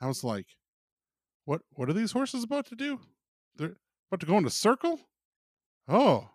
i 0.00 0.06
was 0.06 0.22
like 0.22 0.46
what 1.44 1.60
what 1.70 1.90
are 1.90 1.92
these 1.92 2.12
horses 2.12 2.44
about 2.44 2.66
to 2.66 2.76
do 2.76 3.00
they're 3.56 3.74
about 4.10 4.20
to 4.20 4.26
go 4.26 4.38
in 4.38 4.46
a 4.46 4.50
circle? 4.50 5.00
Oh, 5.88 6.30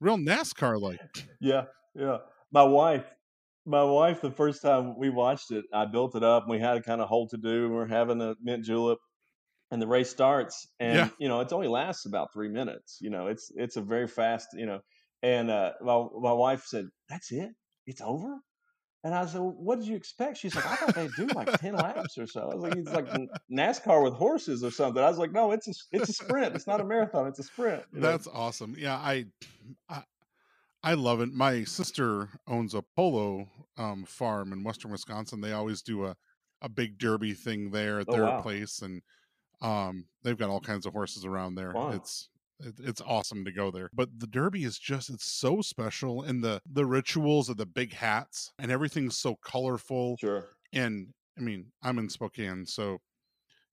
real 0.00 0.16
NASCAR 0.16 0.80
like. 0.80 1.00
Yeah, 1.40 1.64
yeah. 1.94 2.18
My 2.52 2.62
wife, 2.62 3.04
my 3.66 3.82
wife, 3.84 4.20
the 4.20 4.30
first 4.30 4.62
time 4.62 4.98
we 4.98 5.10
watched 5.10 5.50
it, 5.50 5.64
I 5.72 5.86
built 5.86 6.14
it 6.14 6.22
up. 6.22 6.44
And 6.44 6.50
we 6.50 6.58
had 6.58 6.76
a 6.76 6.82
kind 6.82 7.00
of 7.00 7.08
hole 7.08 7.28
to 7.28 7.36
do. 7.36 7.66
And 7.66 7.74
we're 7.74 7.86
having 7.86 8.20
a 8.20 8.34
mint 8.42 8.64
julep, 8.64 8.98
and 9.70 9.82
the 9.82 9.86
race 9.86 10.10
starts, 10.10 10.68
and 10.78 10.96
yeah. 10.96 11.08
you 11.18 11.28
know 11.28 11.40
it 11.40 11.52
only 11.52 11.68
lasts 11.68 12.06
about 12.06 12.32
three 12.32 12.48
minutes. 12.48 12.98
You 13.00 13.10
know, 13.10 13.26
it's 13.26 13.50
it's 13.54 13.76
a 13.76 13.80
very 13.80 14.06
fast. 14.06 14.48
You 14.54 14.66
know, 14.66 14.80
and 15.22 15.50
uh, 15.50 15.72
my 15.80 16.06
my 16.20 16.32
wife 16.32 16.64
said, 16.66 16.86
"That's 17.08 17.32
it. 17.32 17.50
It's 17.86 18.00
over." 18.00 18.38
And 19.06 19.14
I 19.14 19.24
said, 19.24 19.40
well, 19.40 19.54
"What 19.56 19.78
did 19.78 19.86
you 19.86 19.94
expect?" 19.94 20.36
She's 20.36 20.56
like, 20.56 20.66
"I 20.66 20.74
thought 20.74 20.94
they'd 20.96 21.12
do 21.16 21.28
like 21.28 21.60
ten 21.60 21.76
laps 21.76 22.18
or 22.18 22.26
so." 22.26 22.50
I 22.50 22.54
was 22.56 22.62
like, 22.64 22.74
"It's 22.74 22.90
like 22.90 23.06
NASCAR 23.48 24.02
with 24.02 24.14
horses 24.14 24.64
or 24.64 24.72
something." 24.72 25.00
I 25.00 25.08
was 25.08 25.16
like, 25.16 25.30
"No, 25.30 25.52
it's 25.52 25.68
a 25.68 25.74
it's 25.92 26.08
a 26.08 26.12
sprint. 26.12 26.56
It's 26.56 26.66
not 26.66 26.80
a 26.80 26.84
marathon. 26.84 27.28
It's 27.28 27.38
a 27.38 27.44
sprint." 27.44 27.84
You 27.92 28.00
know? 28.00 28.10
That's 28.10 28.26
awesome. 28.26 28.74
Yeah, 28.76 28.96
I, 28.96 29.26
I, 29.88 30.02
I 30.82 30.94
love 30.94 31.20
it. 31.20 31.32
My 31.32 31.62
sister 31.62 32.30
owns 32.48 32.74
a 32.74 32.82
polo 32.96 33.46
um, 33.76 34.06
farm 34.06 34.52
in 34.52 34.64
western 34.64 34.90
Wisconsin. 34.90 35.40
They 35.40 35.52
always 35.52 35.82
do 35.82 36.04
a 36.04 36.16
a 36.60 36.68
big 36.68 36.98
derby 36.98 37.32
thing 37.32 37.70
there 37.70 38.00
at 38.00 38.06
oh, 38.08 38.12
their 38.12 38.24
wow. 38.24 38.40
place, 38.40 38.82
and 38.82 39.02
um, 39.62 40.06
they've 40.24 40.36
got 40.36 40.50
all 40.50 40.58
kinds 40.58 40.84
of 40.84 40.94
horses 40.94 41.24
around 41.24 41.54
there. 41.54 41.70
Wow. 41.70 41.92
It's 41.92 42.28
it's 42.60 43.02
awesome 43.02 43.44
to 43.44 43.52
go 43.52 43.70
there 43.70 43.90
but 43.92 44.08
the 44.18 44.26
derby 44.26 44.64
is 44.64 44.78
just 44.78 45.10
it's 45.10 45.30
so 45.30 45.60
special 45.60 46.22
and 46.22 46.42
the 46.42 46.60
the 46.72 46.86
rituals 46.86 47.48
of 47.48 47.56
the 47.56 47.66
big 47.66 47.92
hats 47.92 48.52
and 48.58 48.70
everything's 48.70 49.18
so 49.18 49.34
colorful 49.44 50.16
sure 50.18 50.46
and 50.72 51.08
i 51.38 51.40
mean 51.40 51.66
i'm 51.82 51.98
in 51.98 52.08
spokane 52.08 52.64
so 52.64 52.98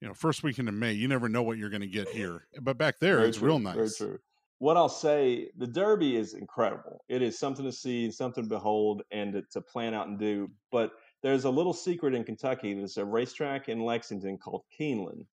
you 0.01 0.07
know 0.07 0.13
first 0.13 0.43
weekend 0.43 0.67
in 0.67 0.77
may 0.77 0.91
you 0.91 1.07
never 1.07 1.29
know 1.29 1.43
what 1.43 1.57
you're 1.57 1.69
going 1.69 1.81
to 1.81 1.87
get 1.87 2.09
here 2.09 2.45
but 2.61 2.77
back 2.77 2.99
there 2.99 3.17
Very 3.17 3.29
it's 3.29 3.37
true. 3.37 3.47
real 3.47 3.59
nice 3.59 3.75
Very 3.75 3.89
true. 3.97 4.19
what 4.59 4.77
I'll 4.77 4.87
say, 4.89 5.49
the 5.57 5.67
Derby 5.67 6.15
is 6.15 6.33
incredible. 6.35 7.03
It 7.09 7.21
is 7.21 7.37
something 7.37 7.65
to 7.65 7.71
see, 7.71 8.09
something 8.11 8.43
to 8.45 8.49
behold, 8.49 9.01
and 9.11 9.33
to, 9.33 9.41
to 9.51 9.61
plan 9.61 9.93
out 9.93 10.07
and 10.07 10.17
do. 10.17 10.49
But 10.71 10.91
there's 11.21 11.43
a 11.43 11.49
little 11.49 11.73
secret 11.73 12.13
in 12.13 12.23
Kentucky. 12.23 12.73
There's 12.73 12.95
a 12.97 13.03
racetrack 13.03 13.67
in 13.67 13.81
Lexington 13.81 14.37
called 14.37 14.63
Keeneland, 14.79 15.25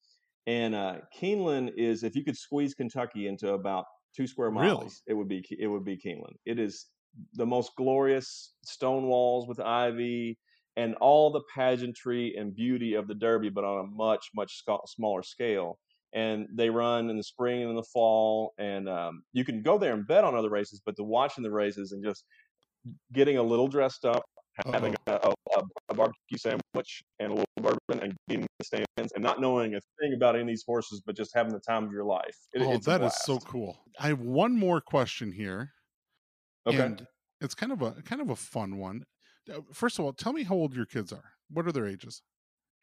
and 0.47 0.75
uh, 0.75 0.97
Keeneland 1.21 1.73
is 1.77 2.03
if 2.03 2.17
you 2.17 2.25
could 2.25 2.37
squeeze 2.37 2.75
Kentucky 2.75 3.29
into 3.29 3.53
about 3.53 3.85
two 4.17 4.27
square 4.27 4.51
miles, 4.51 4.81
really? 4.81 4.91
it 5.07 5.15
would 5.15 5.29
be 5.29 5.45
it 5.59 5.67
would 5.67 5.85
be 5.85 5.97
Keeneland. 5.97 6.37
It 6.47 6.59
is 6.59 6.87
the 7.35 7.47
most 7.47 7.73
glorious 7.77 8.55
stone 8.65 9.07
walls 9.07 9.47
with 9.49 9.61
ivy 9.61 10.39
and 10.77 10.95
all 10.97 11.31
the 11.31 11.43
pageantry 11.55 12.35
and 12.39 12.55
beauty 12.55 12.95
of 12.95 13.09
the 13.09 13.15
Derby, 13.15 13.51
but 13.51 13.65
on 13.65 13.85
a 13.85 13.89
much 13.89 14.31
much 14.35 14.63
smaller 14.87 15.23
scale 15.23 15.79
and 16.13 16.47
they 16.53 16.71
run 16.71 17.09
in 17.09 17.17
the 17.17 17.23
spring 17.23 17.63
and 17.63 17.71
in 17.71 17.77
the 17.77 17.83
fall. 17.83 18.53
And 18.59 18.89
um, 18.89 19.23
you 19.33 19.45
can 19.45 19.63
go 19.63 19.79
there 19.79 19.95
and 19.95 20.07
bet 20.07 20.25
on 20.25 20.35
other 20.35 20.51
races, 20.51 20.81
but 20.85 20.97
to 20.97 21.05
watching 21.05 21.45
the 21.45 21.51
races 21.51 21.93
and 21.93 22.05
just 22.05 22.25
getting 23.13 23.37
a 23.37 23.43
little 23.43 23.69
dressed 23.69 24.05
up, 24.05 24.23
having 24.73 24.95
a, 25.07 25.13
a, 25.13 25.35
a, 25.91 25.95
barbecue 25.95 26.39
sandwich 26.39 27.03
and 27.19 27.31
a 27.31 27.35
little 27.35 27.45
bourbon 27.61 28.03
and 28.03 28.17
getting 28.29 28.43
in 28.43 28.49
the 28.59 28.65
stands 28.65 29.13
and 29.13 29.23
not 29.23 29.41
knowing 29.41 29.75
a 29.75 29.81
thing 30.01 30.15
about 30.15 30.35
any 30.35 30.43
of 30.43 30.49
these 30.49 30.65
horses, 30.67 31.03
but 31.05 31.17
just 31.17 31.33
having 31.35 31.53
the 31.53 31.61
time 31.61 31.85
of 31.85 31.93
your 31.93 32.05
life. 32.05 32.37
It, 32.53 32.63
oh, 32.63 32.79
that 32.79 33.03
is 33.03 33.15
so 33.23 33.39
cool. 33.39 33.79
I 33.99 34.09
have 34.09 34.21
one 34.21 34.59
more 34.59 34.81
question 34.81 35.33
here. 35.33 35.73
Okay. 36.67 36.79
And 36.79 37.07
it's 37.41 37.55
kind 37.55 37.73
of 37.73 37.83
a 37.83 37.93
kind 38.03 38.21
of 38.21 38.31
a 38.31 38.37
fun 38.37 38.79
one. 38.79 39.05
Uh, 39.53 39.61
first 39.73 39.99
of 39.99 40.05
all, 40.05 40.13
tell 40.13 40.33
me 40.33 40.43
how 40.43 40.55
old 40.55 40.75
your 40.75 40.87
kids 40.87 41.13
are. 41.13 41.33
What 41.51 41.67
are 41.67 41.73
their 41.73 41.87
ages? 41.87 42.23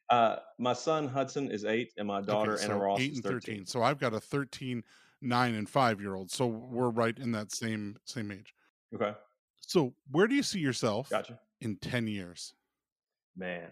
Uh, 0.09 0.37
my 0.57 0.73
son 0.73 1.07
Hudson 1.07 1.51
is 1.51 1.65
eight, 1.65 1.91
and 1.97 2.07
my 2.07 2.21
daughter 2.21 2.53
okay, 2.53 2.65
so 2.65 2.71
Anna 2.71 2.79
Ross 2.79 2.99
eight 2.99 3.15
and 3.15 3.23
13. 3.23 3.39
13. 3.39 3.65
So 3.65 3.83
I've 3.83 3.99
got 3.99 4.13
a 4.13 4.19
13, 4.19 4.83
nine, 5.21 5.55
and 5.55 5.69
five 5.69 5.99
year 5.99 6.15
old. 6.15 6.31
So 6.31 6.47
we're 6.47 6.89
right 6.89 7.17
in 7.17 7.31
that 7.33 7.51
same 7.51 7.97
same 8.05 8.31
age. 8.31 8.53
Okay. 8.95 9.13
So 9.59 9.93
where 10.11 10.27
do 10.27 10.35
you 10.35 10.43
see 10.43 10.59
yourself 10.59 11.09
gotcha. 11.09 11.39
in 11.59 11.75
10 11.77 12.07
years? 12.07 12.53
Man, 13.35 13.69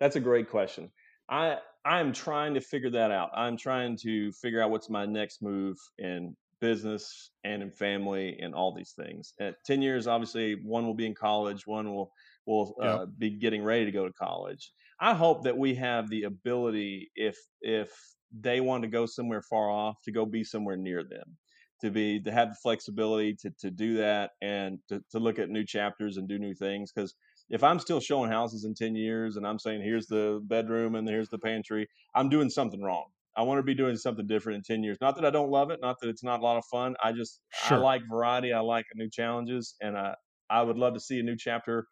that's 0.00 0.16
a 0.16 0.20
great 0.20 0.50
question. 0.50 0.90
I 1.28 1.58
I'm 1.84 2.12
trying 2.12 2.54
to 2.54 2.60
figure 2.60 2.90
that 2.90 3.10
out. 3.10 3.30
I'm 3.34 3.56
trying 3.56 3.96
to 3.98 4.32
figure 4.32 4.62
out 4.62 4.70
what's 4.70 4.88
my 4.88 5.04
next 5.04 5.42
move 5.42 5.76
in 5.98 6.34
business 6.60 7.30
and 7.44 7.62
in 7.62 7.70
family 7.70 8.38
and 8.40 8.54
all 8.54 8.74
these 8.74 8.92
things. 8.92 9.34
At 9.38 9.56
10 9.66 9.82
years, 9.82 10.06
obviously, 10.06 10.54
one 10.64 10.86
will 10.86 10.94
be 10.94 11.06
in 11.06 11.14
college, 11.14 11.66
one 11.66 11.92
will 11.92 12.10
will 12.46 12.74
uh, 12.82 13.00
yep. 13.00 13.08
be 13.18 13.30
getting 13.30 13.62
ready 13.62 13.84
to 13.84 13.92
go 13.92 14.06
to 14.06 14.12
college. 14.12 14.72
I 15.00 15.14
hope 15.14 15.44
that 15.44 15.56
we 15.56 15.74
have 15.74 16.08
the 16.08 16.24
ability, 16.24 17.10
if 17.16 17.36
if 17.60 17.90
they 18.38 18.60
want 18.60 18.82
to 18.82 18.88
go 18.88 19.06
somewhere 19.06 19.42
far 19.42 19.70
off, 19.70 19.96
to 20.04 20.12
go 20.12 20.24
be 20.26 20.44
somewhere 20.44 20.76
near 20.76 21.04
them, 21.04 21.36
to 21.80 21.90
be 21.90 22.20
to 22.20 22.32
have 22.32 22.50
the 22.50 22.56
flexibility 22.62 23.34
to 23.42 23.50
to 23.58 23.70
do 23.70 23.96
that 23.98 24.30
and 24.40 24.78
to, 24.88 25.02
to 25.10 25.18
look 25.18 25.38
at 25.38 25.50
new 25.50 25.64
chapters 25.64 26.16
and 26.16 26.28
do 26.28 26.38
new 26.38 26.54
things. 26.54 26.92
Because 26.92 27.14
if 27.50 27.62
I'm 27.62 27.78
still 27.78 28.00
showing 28.00 28.30
houses 28.30 28.64
in 28.64 28.74
ten 28.74 28.94
years 28.94 29.36
and 29.36 29.46
I'm 29.46 29.58
saying 29.58 29.82
here's 29.82 30.06
the 30.06 30.40
bedroom 30.44 30.94
and 30.94 31.08
here's 31.08 31.28
the 31.28 31.38
pantry, 31.38 31.88
I'm 32.14 32.28
doing 32.28 32.50
something 32.50 32.82
wrong. 32.82 33.06
I 33.36 33.42
want 33.42 33.58
to 33.58 33.62
be 33.62 33.74
doing 33.74 33.96
something 33.96 34.28
different 34.28 34.58
in 34.58 34.76
10 34.76 34.84
years. 34.84 34.96
Not 35.00 35.16
that 35.16 35.24
I 35.24 35.30
don't 35.30 35.50
love 35.50 35.72
it, 35.72 35.80
not 35.82 35.96
that 36.00 36.08
it's 36.08 36.22
not 36.22 36.38
a 36.38 36.42
lot 36.44 36.56
of 36.56 36.64
fun. 36.66 36.94
I 37.02 37.10
just 37.10 37.40
sure. 37.66 37.78
I 37.78 37.80
like 37.80 38.02
variety, 38.08 38.52
I 38.52 38.60
like 38.60 38.84
new 38.94 39.10
challenges 39.10 39.74
and 39.80 39.98
I 39.98 40.14
I 40.50 40.62
would 40.62 40.76
love 40.76 40.94
to 40.94 41.00
see 41.00 41.18
a 41.18 41.22
new 41.22 41.36
chapter 41.36 41.86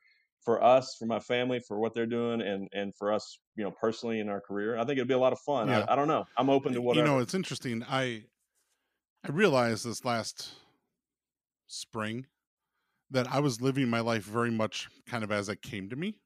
for 0.45 0.63
us, 0.63 0.97
for 0.99 1.07
my 1.07 1.21
family, 1.21 1.61
for 1.67 1.79
what 1.79 1.95
they're 1.95 2.07
doing, 2.07 2.43
and 2.43 2.69
and 2.73 2.95
for 2.97 3.13
us, 3.13 3.39
you 3.57 3.65
know, 3.65 3.71
personally 3.71 4.21
in 4.21 4.29
our 4.29 4.41
career. 4.41 4.77
I 4.77 4.81
think 4.81 4.99
it'd 4.99 5.09
be 5.09 5.15
a 5.15 5.19
lot 5.19 5.33
of 5.33 5.39
fun. 5.41 5.69
Yeah. 5.69 5.85
I, 5.89 5.93
I, 5.93 5.97
don't 5.97 6.09
know. 6.09 6.25
I'm 6.37 6.51
open 6.51 6.73
to 6.75 6.83
whatever. 6.83 7.07
You 7.07 7.13
know, 7.13 7.21
it's 7.21 7.35
interesting. 7.35 7.85
I 7.89 8.25
I 9.25 9.31
realized 9.31 9.87
this 9.87 10.05
last 10.05 10.51
spring 11.67 12.27
that 13.13 13.33
I 13.33 13.41
was 13.41 13.61
living 13.61 13.89
my 13.89 14.01
life 14.01 14.25
very 14.25 14.51
much 14.51 14.89
kind 15.07 15.23
of 15.23 15.31
as 15.31 15.49
it 15.49 15.63
came 15.63 15.89
to 15.91 15.97
me, 15.97 16.17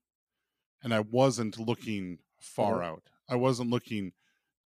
and 0.82 0.94
I 0.94 1.00
wasn't 1.00 1.58
looking 1.58 2.18
far 2.40 2.74
mm-hmm. 2.74 2.84
out. 2.84 3.02
I 3.28 3.36
wasn't 3.36 3.70
looking 3.70 4.12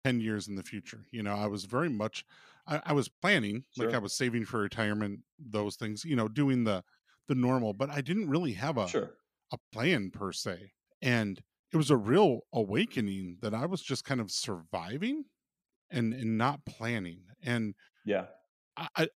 ten 0.05 0.21
years 0.21 0.49
in 0.49 0.57
the 0.57 0.63
future. 0.63 1.05
You 1.11 1.23
know, 1.23 1.35
I 1.35 1.47
was 1.47 1.65
very 1.65 1.89
much. 1.89 2.25
I, 2.67 2.81
I 2.87 2.93
was 2.93 3.09
planning, 3.09 3.65
sure. 3.75 3.87
like 3.87 3.95
I 3.95 3.99
was 3.99 4.13
saving 4.13 4.45
for 4.45 4.61
retirement, 4.61 5.21
those 5.39 5.77
things. 5.77 6.05
You 6.05 6.17
know, 6.17 6.29
doing 6.29 6.65
the 6.65 6.85
the 7.29 7.35
normal, 7.35 7.73
but 7.73 7.91
I 7.91 8.01
didn't 8.01 8.29
really 8.29 8.53
have 8.53 8.77
a 8.77 8.89
sure 8.89 9.11
a 9.53 9.59
plan 9.73 10.11
per 10.11 10.33
se. 10.33 10.73
And 11.01 11.41
it 11.73 11.77
was 11.77 11.91
a 11.91 11.97
real 11.97 12.41
awakening 12.53 13.39
that 13.41 13.55
I 13.55 13.67
was 13.67 13.83
just 13.83 14.05
kind 14.05 14.21
of 14.21 14.31
surviving 14.31 15.25
and 15.91 16.13
and 16.13 16.39
not 16.39 16.65
planning. 16.65 17.21
And 17.43 17.75
yeah, 18.05 18.27
I, 18.77 19.09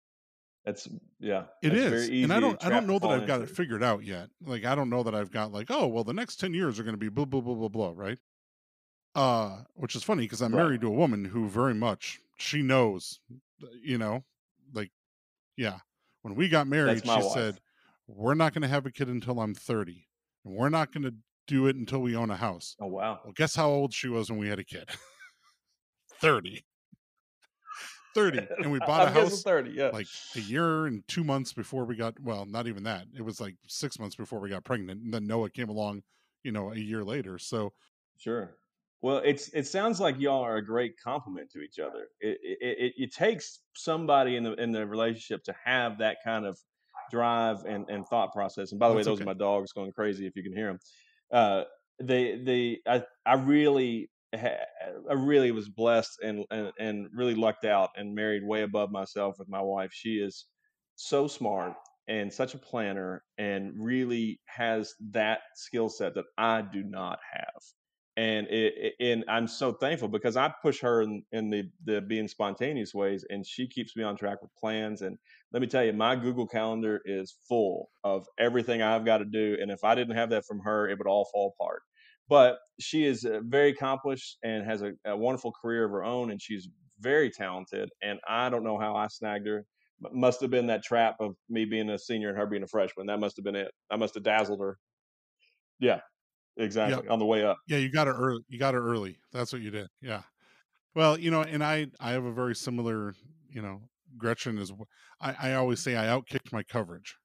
that's 0.65 0.87
yeah, 1.19 1.43
it 1.61 1.73
is. 1.73 2.09
And 2.09 2.31
I 2.31 2.39
don't 2.39 2.63
I 2.63 2.69
don't 2.69 2.87
know 2.87 2.99
that 2.99 3.09
I've 3.09 3.27
got 3.27 3.41
into. 3.41 3.51
it 3.51 3.55
figured 3.55 3.83
out 3.83 4.03
yet. 4.03 4.29
Like 4.45 4.65
I 4.65 4.75
don't 4.75 4.89
know 4.89 5.03
that 5.03 5.15
I've 5.15 5.31
got 5.31 5.51
like, 5.51 5.67
oh 5.69 5.87
well 5.87 6.03
the 6.03 6.13
next 6.13 6.39
10 6.39 6.53
years 6.53 6.79
are 6.79 6.83
gonna 6.83 6.97
be 6.97 7.09
blah 7.09 7.25
blah 7.25 7.41
blah 7.41 7.55
blah 7.55 7.69
blah, 7.69 7.93
right? 7.95 8.19
Uh 9.15 9.61
which 9.73 9.95
is 9.95 10.03
funny 10.03 10.23
because 10.23 10.41
I'm 10.41 10.53
right. 10.53 10.63
married 10.63 10.81
to 10.81 10.87
a 10.87 10.91
woman 10.91 11.25
who 11.25 11.47
very 11.49 11.73
much 11.73 12.19
she 12.37 12.61
knows 12.61 13.19
you 13.81 13.97
know, 13.97 14.23
like 14.73 14.91
yeah. 15.57 15.79
When 16.23 16.35
we 16.35 16.49
got 16.49 16.67
married, 16.67 17.01
she 17.03 17.09
wife. 17.09 17.31
said, 17.33 17.59
We're 18.07 18.35
not 18.35 18.53
gonna 18.53 18.67
have 18.67 18.85
a 18.85 18.91
kid 18.91 19.07
until 19.07 19.39
I'm 19.39 19.55
30 19.55 20.07
and 20.45 20.55
we're 20.55 20.69
not 20.69 20.93
going 20.93 21.03
to 21.03 21.13
do 21.47 21.67
it 21.67 21.75
until 21.75 21.99
we 21.99 22.15
own 22.15 22.29
a 22.29 22.35
house. 22.35 22.75
Oh 22.79 22.87
wow! 22.87 23.19
Well, 23.23 23.33
guess 23.35 23.55
how 23.55 23.69
old 23.69 23.93
she 23.93 24.07
was 24.07 24.29
when 24.29 24.39
we 24.39 24.47
had 24.47 24.59
a 24.59 24.63
kid? 24.63 24.89
Thirty. 26.21 26.63
30 28.13 28.47
and 28.59 28.71
we 28.71 28.79
bought 28.87 29.07
a 29.07 29.11
house 29.11 29.43
30 29.43 29.71
yeah 29.71 29.89
like 29.89 30.07
a 30.35 30.39
year 30.39 30.85
and 30.85 31.07
two 31.07 31.23
months 31.23 31.53
before 31.53 31.85
we 31.85 31.95
got 31.95 32.19
well 32.21 32.45
not 32.45 32.67
even 32.67 32.83
that 32.83 33.05
it 33.15 33.21
was 33.21 33.39
like 33.39 33.55
six 33.67 33.99
months 33.99 34.15
before 34.15 34.39
we 34.39 34.49
got 34.49 34.63
pregnant 34.63 35.01
and 35.03 35.13
then 35.13 35.25
noah 35.25 35.49
came 35.49 35.69
along 35.69 36.01
you 36.43 36.51
know 36.51 36.71
a 36.71 36.77
year 36.77 37.03
later 37.03 37.37
so 37.37 37.71
sure 38.17 38.57
well 39.01 39.21
it's 39.23 39.49
it 39.49 39.67
sounds 39.67 39.99
like 39.99 40.19
y'all 40.19 40.41
are 40.41 40.57
a 40.57 40.65
great 40.65 40.93
complement 41.03 41.49
to 41.49 41.59
each 41.61 41.79
other 41.79 42.07
it 42.19 42.37
it, 42.43 42.57
it, 42.61 42.93
it 42.97 43.13
takes 43.13 43.59
somebody 43.75 44.35
in 44.35 44.43
the 44.43 44.53
in 44.55 44.71
the 44.71 44.85
relationship 44.85 45.43
to 45.43 45.55
have 45.63 45.97
that 45.97 46.17
kind 46.23 46.45
of 46.45 46.57
drive 47.11 47.65
and, 47.65 47.87
and 47.89 48.07
thought 48.07 48.31
process. 48.31 48.71
And 48.71 48.79
by 48.79 48.89
the 48.89 48.95
That's 48.95 49.07
way, 49.07 49.11
those 49.11 49.21
okay. 49.21 49.23
are 49.23 49.33
my 49.33 49.37
dogs 49.37 49.73
going 49.73 49.91
crazy 49.91 50.25
if 50.25 50.35
you 50.35 50.41
can 50.41 50.53
hear 50.53 50.67
them. 50.67 50.79
Uh, 51.31 51.63
they 52.01 52.37
they 52.37 52.79
I 52.87 53.03
I 53.25 53.35
really 53.35 54.09
I 54.33 55.13
really 55.13 55.51
was 55.51 55.69
blessed 55.69 56.19
and, 56.23 56.45
and 56.51 56.71
and 56.79 57.07
really 57.13 57.35
lucked 57.35 57.65
out 57.65 57.89
and 57.95 58.15
married 58.15 58.43
way 58.45 58.61
above 58.63 58.91
myself 58.91 59.37
with 59.39 59.49
my 59.49 59.61
wife. 59.61 59.91
She 59.93 60.19
is 60.19 60.45
so 60.95 61.27
smart 61.27 61.73
and 62.07 62.31
such 62.31 62.53
a 62.53 62.57
planner 62.57 63.23
and 63.37 63.73
really 63.77 64.39
has 64.45 64.93
that 65.11 65.41
skill 65.55 65.89
set 65.89 66.15
that 66.15 66.25
I 66.37 66.61
do 66.61 66.83
not 66.83 67.19
have 67.31 67.61
and 68.17 68.47
it, 68.47 68.73
it, 68.77 68.93
and 68.99 69.23
I'm 69.29 69.47
so 69.47 69.71
thankful 69.71 70.09
because 70.09 70.35
I 70.35 70.53
push 70.61 70.81
her 70.81 71.01
in, 71.01 71.23
in 71.31 71.49
the 71.49 71.63
the 71.85 72.01
being 72.01 72.27
spontaneous 72.27 72.93
ways, 72.93 73.25
and 73.29 73.45
she 73.45 73.67
keeps 73.67 73.95
me 73.95 74.03
on 74.03 74.17
track 74.17 74.41
with 74.41 74.51
plans. 74.59 75.01
And 75.01 75.17
let 75.53 75.61
me 75.61 75.67
tell 75.67 75.83
you, 75.85 75.93
my 75.93 76.15
Google 76.17 76.45
Calendar 76.45 77.01
is 77.05 77.33
full 77.47 77.89
of 78.03 78.27
everything 78.37 78.81
I've 78.81 79.05
got 79.05 79.19
to 79.19 79.25
do, 79.25 79.57
and 79.61 79.71
if 79.71 79.83
I 79.85 79.95
didn't 79.95 80.17
have 80.17 80.29
that 80.31 80.45
from 80.45 80.59
her, 80.59 80.89
it 80.89 80.97
would 80.97 81.07
all 81.07 81.29
fall 81.31 81.55
apart. 81.57 81.83
But 82.31 82.59
she 82.79 83.03
is 83.03 83.25
uh, 83.25 83.41
very 83.43 83.71
accomplished 83.71 84.37
and 84.41 84.65
has 84.65 84.81
a, 84.81 84.93
a 85.05 85.17
wonderful 85.17 85.51
career 85.51 85.83
of 85.83 85.91
her 85.91 86.05
own, 86.05 86.31
and 86.31 86.41
she's 86.41 86.69
very 87.01 87.29
talented. 87.29 87.89
And 88.01 88.19
I 88.25 88.49
don't 88.49 88.63
know 88.63 88.79
how 88.79 88.95
I 88.95 89.07
snagged 89.07 89.45
her. 89.47 89.65
Must 90.13 90.39
have 90.39 90.49
been 90.49 90.67
that 90.67 90.81
trap 90.81 91.17
of 91.19 91.35
me 91.49 91.65
being 91.65 91.89
a 91.89 91.99
senior 91.99 92.29
and 92.29 92.37
her 92.37 92.45
being 92.45 92.63
a 92.63 92.67
freshman. 92.67 93.07
That 93.07 93.19
must 93.19 93.35
have 93.35 93.43
been 93.43 93.57
it. 93.57 93.69
I 93.91 93.97
must 93.97 94.13
have 94.13 94.23
dazzled 94.23 94.61
her. 94.61 94.77
Yeah, 95.81 95.99
exactly 96.55 97.03
yep. 97.03 97.11
on 97.11 97.19
the 97.19 97.25
way 97.25 97.43
up. 97.43 97.57
Yeah, 97.67 97.79
you 97.79 97.91
got 97.91 98.07
her 98.07 98.15
early. 98.15 98.45
You 98.47 98.57
got 98.57 98.75
her 98.75 98.87
early. 98.87 99.17
That's 99.33 99.51
what 99.51 99.61
you 99.61 99.69
did. 99.69 99.89
Yeah. 100.01 100.21
Well, 100.95 101.19
you 101.19 101.31
know, 101.31 101.41
and 101.41 101.61
I 101.61 101.87
I 101.99 102.11
have 102.11 102.23
a 102.23 102.31
very 102.31 102.55
similar, 102.55 103.13
you 103.49 103.61
know, 103.61 103.81
Gretchen 104.17 104.57
is. 104.57 104.71
I 105.19 105.35
I 105.49 105.53
always 105.55 105.81
say 105.81 105.97
I 105.97 106.05
outkicked 106.05 106.53
my 106.53 106.63
coverage. 106.63 107.17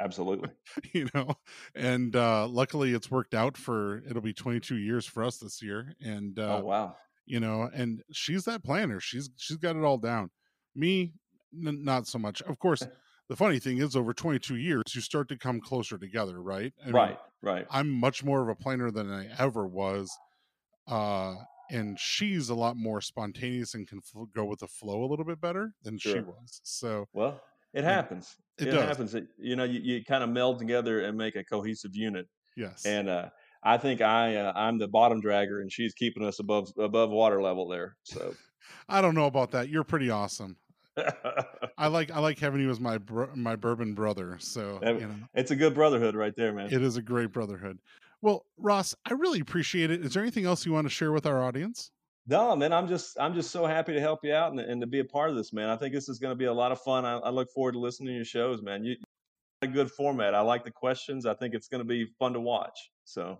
Absolutely. 0.00 0.50
you 0.92 1.08
know, 1.14 1.34
and 1.74 2.14
uh 2.16 2.46
luckily 2.48 2.92
it's 2.92 3.10
worked 3.10 3.34
out 3.34 3.56
for 3.56 4.02
it'll 4.08 4.22
be 4.22 4.32
22 4.32 4.76
years 4.76 5.06
for 5.06 5.22
us 5.22 5.38
this 5.38 5.62
year, 5.62 5.94
and 6.00 6.38
uh, 6.38 6.58
oh 6.58 6.64
wow, 6.64 6.96
you 7.26 7.40
know, 7.40 7.68
and 7.74 8.02
she's 8.12 8.44
that 8.44 8.64
planner. 8.64 9.00
She's 9.00 9.30
she's 9.36 9.56
got 9.56 9.76
it 9.76 9.84
all 9.84 9.98
down. 9.98 10.30
Me, 10.74 11.12
n- 11.54 11.84
not 11.84 12.06
so 12.06 12.18
much. 12.18 12.42
Of 12.42 12.58
course. 12.58 12.82
the 13.28 13.36
funny 13.36 13.58
thing 13.58 13.78
is 13.78 13.96
over 13.96 14.12
22 14.12 14.56
years 14.56 14.82
you 14.92 15.00
start 15.00 15.28
to 15.30 15.38
come 15.38 15.58
closer 15.58 15.96
together 15.96 16.42
right 16.42 16.74
I 16.86 16.90
right 16.90 17.08
mean, 17.08 17.18
right 17.40 17.66
i'm 17.70 17.90
much 17.90 18.22
more 18.22 18.42
of 18.42 18.50
a 18.50 18.54
planner 18.54 18.90
than 18.90 19.10
i 19.10 19.28
ever 19.38 19.66
was 19.66 20.14
uh 20.86 21.34
and 21.70 21.98
she's 21.98 22.50
a 22.50 22.54
lot 22.54 22.76
more 22.76 23.00
spontaneous 23.00 23.72
and 23.74 23.88
can 23.88 23.98
f- 23.98 24.28
go 24.34 24.44
with 24.44 24.58
the 24.58 24.66
flow 24.66 25.04
a 25.04 25.06
little 25.06 25.24
bit 25.24 25.40
better 25.40 25.72
than 25.82 25.96
sure. 25.96 26.12
she 26.12 26.20
was 26.20 26.60
so 26.64 27.08
well 27.14 27.40
it 27.74 27.84
happens 27.84 28.36
it, 28.58 28.68
it 28.68 28.74
happens 28.74 29.14
it, 29.14 29.26
you 29.38 29.56
know 29.56 29.64
you, 29.64 29.80
you 29.80 30.04
kind 30.04 30.24
of 30.24 30.30
meld 30.30 30.58
together 30.58 31.04
and 31.04 31.18
make 31.18 31.36
a 31.36 31.44
cohesive 31.44 31.94
unit 31.94 32.26
yes 32.56 32.86
and 32.86 33.08
uh 33.08 33.28
I 33.64 33.78
think 33.78 34.02
I 34.02 34.36
uh, 34.36 34.52
I'm 34.54 34.78
the 34.78 34.88
bottom 34.88 35.22
dragger 35.22 35.62
and 35.62 35.72
she's 35.72 35.94
keeping 35.94 36.24
us 36.24 36.38
above 36.38 36.70
above 36.78 37.10
water 37.10 37.42
level 37.42 37.66
there. 37.66 37.96
So 38.02 38.34
I 38.88 39.00
don't 39.00 39.14
know 39.14 39.26
about 39.26 39.52
that. 39.52 39.68
You're 39.70 39.84
pretty 39.84 40.10
awesome. 40.10 40.56
I 41.78 41.88
like 41.88 42.10
I 42.10 42.20
like 42.20 42.38
having 42.38 42.60
you 42.60 42.70
as 42.70 42.78
my 42.78 42.98
bro- 42.98 43.34
my 43.34 43.56
bourbon 43.56 43.94
brother. 43.94 44.36
So 44.38 44.78
you 44.82 45.00
know. 45.00 45.14
it's 45.32 45.50
a 45.50 45.56
good 45.56 45.74
brotherhood 45.74 46.14
right 46.14 46.34
there, 46.36 46.52
man. 46.52 46.68
It 46.70 46.82
is 46.82 46.96
a 46.96 47.02
great 47.02 47.32
brotherhood. 47.32 47.78
Well, 48.20 48.46
Ross, 48.58 48.94
I 49.04 49.14
really 49.14 49.40
appreciate 49.40 49.90
it. 49.90 50.04
Is 50.04 50.14
there 50.14 50.22
anything 50.22 50.44
else 50.44 50.64
you 50.64 50.72
want 50.72 50.86
to 50.86 50.90
share 50.90 51.12
with 51.12 51.26
our 51.26 51.42
audience? 51.42 51.90
No, 52.26 52.56
man, 52.56 52.72
I'm 52.72 52.88
just 52.88 53.18
I'm 53.20 53.34
just 53.34 53.50
so 53.50 53.66
happy 53.66 53.92
to 53.92 54.00
help 54.00 54.20
you 54.22 54.32
out 54.32 54.52
and, 54.52 54.60
and 54.60 54.80
to 54.80 54.86
be 54.86 55.00
a 55.00 55.04
part 55.04 55.30
of 55.30 55.36
this, 55.36 55.52
man. 55.52 55.68
I 55.68 55.76
think 55.76 55.92
this 55.92 56.08
is 56.08 56.18
going 56.18 56.32
to 56.32 56.36
be 56.36 56.46
a 56.46 56.52
lot 56.52 56.72
of 56.72 56.80
fun. 56.80 57.04
I, 57.04 57.18
I, 57.18 57.30
look 57.30 57.50
forward 57.50 57.72
to 57.72 57.78
listening 57.78 58.08
to 58.08 58.14
your 58.14 58.24
shows, 58.24 58.62
man. 58.62 58.82
You, 58.82 58.96
a 59.60 59.66
good 59.66 59.90
format. 59.90 60.34
I 60.34 60.40
like 60.40 60.64
the 60.64 60.70
questions. 60.70 61.26
I 61.26 61.34
think 61.34 61.54
it's 61.54 61.68
going 61.68 61.82
to 61.82 61.88
be 61.88 62.06
fun 62.18 62.32
to 62.32 62.40
watch. 62.40 62.90
So 63.04 63.38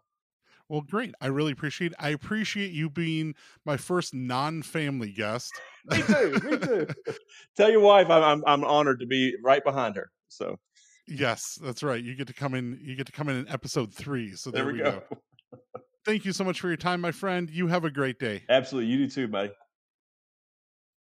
well, 0.69 0.81
great. 0.81 1.15
I 1.21 1.27
really 1.27 1.53
appreciate 1.53 1.93
it. 1.93 1.97
I 1.99 2.11
appreciate 2.11 2.73
you 2.73 2.89
being 2.89 3.35
my 3.67 3.77
first 3.77 4.15
non-family 4.15 5.13
guest. 5.13 5.53
me 5.85 6.03
too. 6.03 6.39
Me 6.43 6.59
too. 6.59 6.87
Tell 7.57 7.71
your 7.71 7.81
wife 7.81 8.09
I'm, 8.11 8.23
I'm 8.23 8.45
I'm 8.47 8.65
honored 8.65 9.01
to 9.01 9.07
be 9.07 9.35
right 9.43 9.63
behind 9.63 9.97
her. 9.97 10.11
So 10.29 10.59
yes, 11.07 11.59
that's 11.63 11.83
right. 11.83 12.03
You 12.03 12.15
get 12.15 12.27
to 12.29 12.35
come 12.35 12.55
in. 12.55 12.79
You 12.83 12.97
get 12.97 13.07
to 13.07 13.13
come 13.13 13.29
in 13.29 13.37
in 13.37 13.49
episode 13.49 13.93
three. 13.93 14.33
So 14.37 14.51
there, 14.51 14.65
there 14.65 14.73
we, 14.73 14.79
go. 14.79 15.03
go. 15.11 15.19
Thank 16.05 16.25
you 16.25 16.33
so 16.33 16.45
much 16.45 16.61
for 16.61 16.69
your 16.69 16.77
time, 16.77 17.01
my 17.01 17.13
friend. 17.13 17.49
You 17.51 17.69
have 17.69 17.85
a 17.85 17.91
great 17.91 18.19
day. 18.19 18.43
Absolutely. 18.49 18.91
You 18.91 18.99
do 18.99 19.11
too, 19.11 19.29
buddy. 19.29 19.53